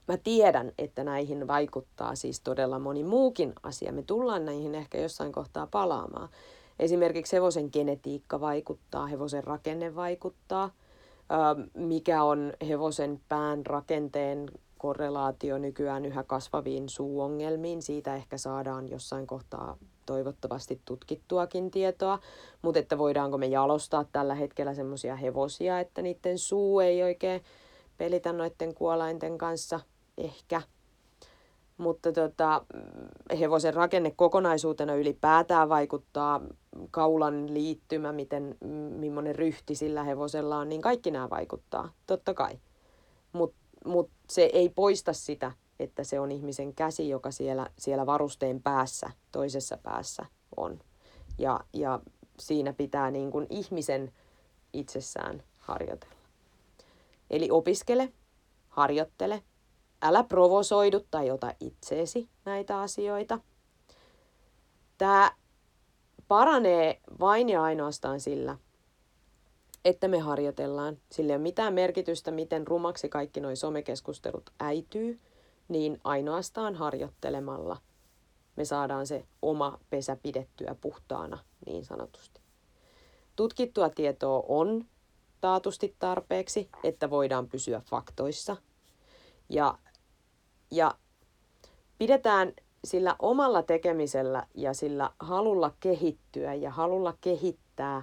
mä 0.08 0.16
tiedän, 0.16 0.72
että 0.78 1.04
näihin 1.04 1.46
vaikuttaa 1.46 2.14
siis 2.14 2.40
todella 2.40 2.78
moni 2.78 3.04
muukin 3.04 3.52
asia. 3.62 3.92
Me 3.92 4.02
tullaan 4.02 4.44
näihin 4.44 4.74
ehkä 4.74 4.98
jossain 4.98 5.32
kohtaa 5.32 5.66
palaamaan. 5.66 6.28
Esimerkiksi 6.80 7.36
hevosen 7.36 7.68
genetiikka 7.72 8.40
vaikuttaa, 8.40 9.06
hevosen 9.06 9.44
rakenne 9.44 9.94
vaikuttaa, 9.94 10.70
mikä 11.74 12.22
on 12.22 12.52
hevosen 12.68 13.20
pään 13.28 13.66
rakenteen 13.66 14.50
korrelaatio 14.78 15.58
nykyään 15.58 16.04
yhä 16.04 16.22
kasvaviin 16.22 16.88
suuongelmiin. 16.88 17.82
Siitä 17.82 18.14
ehkä 18.14 18.38
saadaan 18.38 18.88
jossain 18.88 19.26
kohtaa 19.26 19.76
toivottavasti 20.06 20.80
tutkittuakin 20.84 21.70
tietoa, 21.70 22.18
mutta 22.62 22.80
että 22.80 22.98
voidaanko 22.98 23.38
me 23.38 23.46
jalostaa 23.46 24.04
tällä 24.12 24.34
hetkellä 24.34 24.74
semmoisia 24.74 25.16
hevosia, 25.16 25.80
että 25.80 26.02
niiden 26.02 26.38
suu 26.38 26.80
ei 26.80 27.02
oikein 27.02 27.42
pelitä 27.98 28.32
noiden 28.32 28.74
kuolainten 28.74 29.38
kanssa, 29.38 29.80
ehkä. 30.18 30.62
Mutta 31.80 32.12
tota, 32.12 32.64
hevosen 33.40 33.74
rakenne 33.74 34.12
kokonaisuutena 34.16 34.94
ylipäätään 34.94 35.68
vaikuttaa, 35.68 36.40
kaulan 36.90 37.54
liittymä, 37.54 38.12
miten, 38.12 38.56
millainen 38.98 39.34
ryhti 39.34 39.74
sillä 39.74 40.04
hevosella 40.04 40.58
on, 40.58 40.68
niin 40.68 40.80
kaikki 40.80 41.10
nämä 41.10 41.30
vaikuttaa, 41.30 41.92
totta 42.06 42.34
kai. 42.34 42.58
Mutta 43.32 43.56
mut 43.84 44.10
se 44.30 44.50
ei 44.52 44.68
poista 44.68 45.12
sitä, 45.12 45.52
että 45.78 46.04
se 46.04 46.20
on 46.20 46.32
ihmisen 46.32 46.74
käsi, 46.74 47.08
joka 47.08 47.30
siellä, 47.30 47.66
siellä 47.78 48.06
varusteen 48.06 48.62
päässä, 48.62 49.10
toisessa 49.32 49.78
päässä 49.82 50.26
on. 50.56 50.78
Ja, 51.38 51.60
ja 51.72 52.00
siinä 52.40 52.72
pitää 52.72 53.10
niin 53.10 53.30
kuin 53.30 53.46
ihmisen 53.50 54.12
itsessään 54.72 55.42
harjoitella. 55.58 56.14
Eli 57.30 57.50
opiskele, 57.50 58.12
harjoittele, 58.68 59.42
älä 60.02 60.24
provosoidu 60.24 61.00
tai 61.10 61.30
ota 61.30 61.54
itseesi 61.60 62.28
näitä 62.44 62.80
asioita. 62.80 63.38
Tämä 64.98 65.32
paranee 66.28 67.00
vain 67.20 67.48
ja 67.48 67.62
ainoastaan 67.62 68.20
sillä, 68.20 68.58
että 69.84 70.08
me 70.08 70.18
harjoitellaan. 70.18 70.98
Sillä 71.12 71.32
ei 71.32 71.36
ole 71.36 71.42
mitään 71.42 71.74
merkitystä, 71.74 72.30
miten 72.30 72.66
rumaksi 72.66 73.08
kaikki 73.08 73.40
nuo 73.40 73.56
somekeskustelut 73.56 74.50
äityy, 74.60 75.20
niin 75.68 76.00
ainoastaan 76.04 76.74
harjoittelemalla 76.74 77.76
me 78.60 78.64
saadaan 78.64 79.06
se 79.06 79.24
oma 79.42 79.78
pesä 79.90 80.16
pidettyä 80.22 80.76
puhtaana 80.80 81.38
niin 81.66 81.84
sanotusti. 81.84 82.40
Tutkittua 83.36 83.90
tietoa 83.90 84.44
on 84.48 84.84
taatusti 85.40 85.96
tarpeeksi, 85.98 86.68
että 86.84 87.10
voidaan 87.10 87.48
pysyä 87.48 87.80
faktoissa. 87.80 88.56
Ja, 89.48 89.78
ja 90.70 90.94
pidetään 91.98 92.52
sillä 92.84 93.16
omalla 93.18 93.62
tekemisellä 93.62 94.46
ja 94.54 94.74
sillä 94.74 95.10
halulla 95.18 95.74
kehittyä 95.80 96.54
ja 96.54 96.70
halulla 96.70 97.14
kehittää 97.20 98.02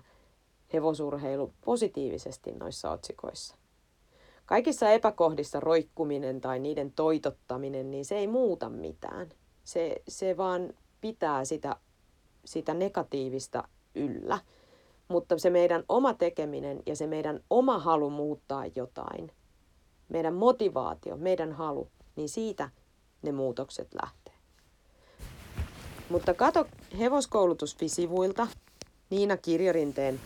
hevosurheilu 0.74 1.54
positiivisesti 1.66 2.52
noissa 2.52 2.92
otsikoissa. 2.92 3.56
Kaikissa 4.46 4.90
epäkohdissa 4.90 5.60
roikkuminen 5.60 6.42
tai 6.42 6.60
niiden 6.60 6.92
toitottaminen, 6.92 7.92
niin 7.92 8.06
se 8.06 8.18
ei 8.18 8.28
muuta 8.28 8.70
mitään. 8.70 9.30
Se, 9.64 10.02
se 10.08 10.38
vaan 10.38 10.74
pitää 11.02 11.46
sitä, 11.46 11.76
sitä 12.46 12.74
negatiivista 12.74 13.68
yllä. 13.96 14.40
Mutta 15.08 15.38
se 15.38 15.50
meidän 15.50 15.84
oma 15.90 16.14
tekeminen 16.14 16.84
ja 16.86 16.96
se 16.96 17.08
meidän 17.08 17.44
oma 17.50 17.80
halu 17.80 18.10
muuttaa 18.10 18.66
jotain, 18.76 19.32
meidän 20.10 20.34
motivaatio, 20.34 21.18
meidän 21.18 21.52
halu, 21.52 21.88
niin 22.18 22.30
siitä 22.30 22.70
ne 23.22 23.32
muutokset 23.32 23.88
lähtee. 24.02 24.34
Mutta 26.10 26.34
kato 26.34 26.68
hevoskoulutusfisivuilta 27.00 28.48
Niina 29.10 29.38
Kirjorinteen 29.38 30.20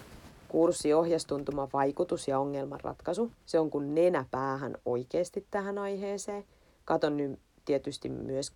kurssi 0.48 0.94
ohjastuntuma 0.94 1.68
vaikutus 1.74 2.28
ja 2.28 2.40
ongelmanratkaisu. 2.40 3.32
Se 3.46 3.60
on 3.60 3.70
kun 3.70 3.96
nenä 3.96 4.26
päähän 4.32 4.78
oikeasti 4.86 5.48
tähän 5.52 5.78
aiheeseen. 5.78 6.46
Katon 6.86 7.18
nyt 7.18 7.40
tietysti 7.66 8.10
myös 8.10 8.52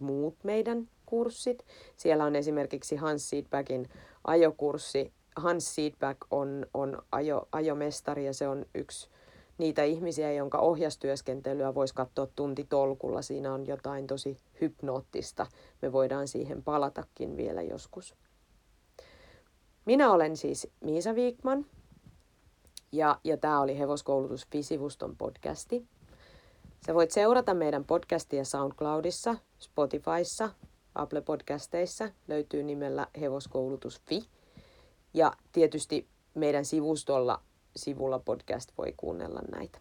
muut 0.00 0.34
meidän 0.42 0.88
kurssit. 1.06 1.64
Siellä 1.96 2.24
on 2.24 2.36
esimerkiksi 2.36 2.96
Hans 2.96 3.30
Seedbackin 3.30 3.88
ajokurssi. 4.24 5.12
Hans 5.36 5.74
Seedback 5.74 6.18
on, 6.30 6.66
on 6.74 7.02
ajo, 7.12 7.48
ajomestari 7.52 8.26
ja 8.26 8.34
se 8.34 8.48
on 8.48 8.66
yksi 8.74 9.08
niitä 9.60 9.84
ihmisiä, 9.84 10.32
jonka 10.32 10.58
ohjastyöskentelyä 10.58 11.74
voisi 11.74 11.94
katsoa 11.94 12.26
tuntitolkulla. 12.36 13.22
Siinä 13.22 13.54
on 13.54 13.66
jotain 13.66 14.06
tosi 14.06 14.38
hypnoottista. 14.60 15.46
Me 15.82 15.92
voidaan 15.92 16.28
siihen 16.28 16.62
palatakin 16.62 17.36
vielä 17.36 17.62
joskus. 17.62 18.14
Minä 19.84 20.12
olen 20.12 20.36
siis 20.36 20.68
Miisa 20.84 21.14
Viikman 21.14 21.66
ja, 22.92 23.20
ja 23.24 23.36
tämä 23.36 23.60
oli 23.60 23.78
Hevoskoulutus 23.78 24.46
Fisivuston 24.52 25.16
podcasti. 25.16 25.86
Sä 26.86 26.94
voit 26.94 27.10
seurata 27.10 27.54
meidän 27.54 27.84
podcastia 27.84 28.44
SoundCloudissa, 28.44 29.36
Spotifyssa, 29.58 30.50
Apple 30.94 31.20
Podcasteissa, 31.20 32.10
löytyy 32.28 32.62
nimellä 32.62 33.06
Hevoskoulutus 33.20 34.00
Fi. 34.08 34.28
Ja 35.14 35.32
tietysti 35.52 36.06
meidän 36.34 36.64
sivustolla 36.64 37.42
sivulla 37.76 38.18
podcast 38.18 38.72
voi 38.78 38.94
kuunnella 38.96 39.40
näitä. 39.52 39.78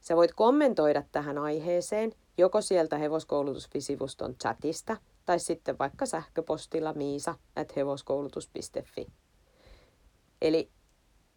Sä 0.00 0.16
voit 0.16 0.32
kommentoida 0.34 1.02
tähän 1.12 1.38
aiheeseen 1.38 2.12
joko 2.38 2.60
sieltä 2.60 2.98
Hevoskoulutus 2.98 3.68
Fi-sivuston 3.68 4.34
chatista 4.34 4.96
tai 5.26 5.38
sitten 5.38 5.78
vaikka 5.78 6.06
sähköpostilla 6.06 6.92
miisa 6.92 7.34
at 7.56 7.76
hevoskoulutus.fi. 7.76 9.06
Eli 10.42 10.70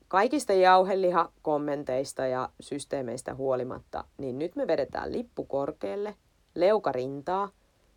kaikista 0.08 0.54
jauheliha-kommenteista 0.54 2.26
ja 2.26 2.50
systeemeistä 2.60 3.36
huolimatta, 3.36 4.04
niin 4.18 4.40
nyt 4.40 4.56
me 4.56 4.68
vedetään 4.68 5.12
lippu 5.12 5.46
korkealle, 5.46 6.16
leuka 6.56 6.92
rintaa 6.92 7.50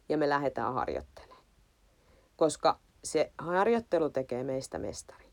ja 0.09 0.19
me 0.19 0.29
lähdetään 0.29 0.75
harjoittelemaan. 0.75 1.43
Koska 2.37 2.79
se 3.05 3.33
harjoittelu 3.39 4.11
tekee 4.11 4.45
meistä 4.45 4.79
mestari. 4.79 5.26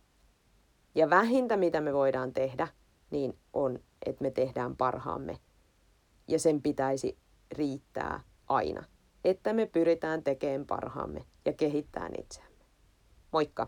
Ja 0.96 1.10
vähintä, 1.10 1.58
mitä 1.58 1.82
me 1.82 1.94
voidaan 1.94 2.34
tehdä, 2.34 2.68
niin 3.12 3.38
on, 3.54 3.80
että 4.06 4.22
me 4.22 4.32
tehdään 4.32 4.76
parhaamme. 4.76 5.38
Ja 6.28 6.40
sen 6.40 6.62
pitäisi 6.62 7.18
riittää 7.52 8.24
aina, 8.48 8.84
että 9.24 9.54
me 9.54 9.66
pyritään 9.66 10.24
tekemään 10.24 10.66
parhaamme 10.66 11.26
ja 11.46 11.54
kehittämään 11.54 12.12
itseämme. 12.20 12.66
Moikka! 13.32 13.68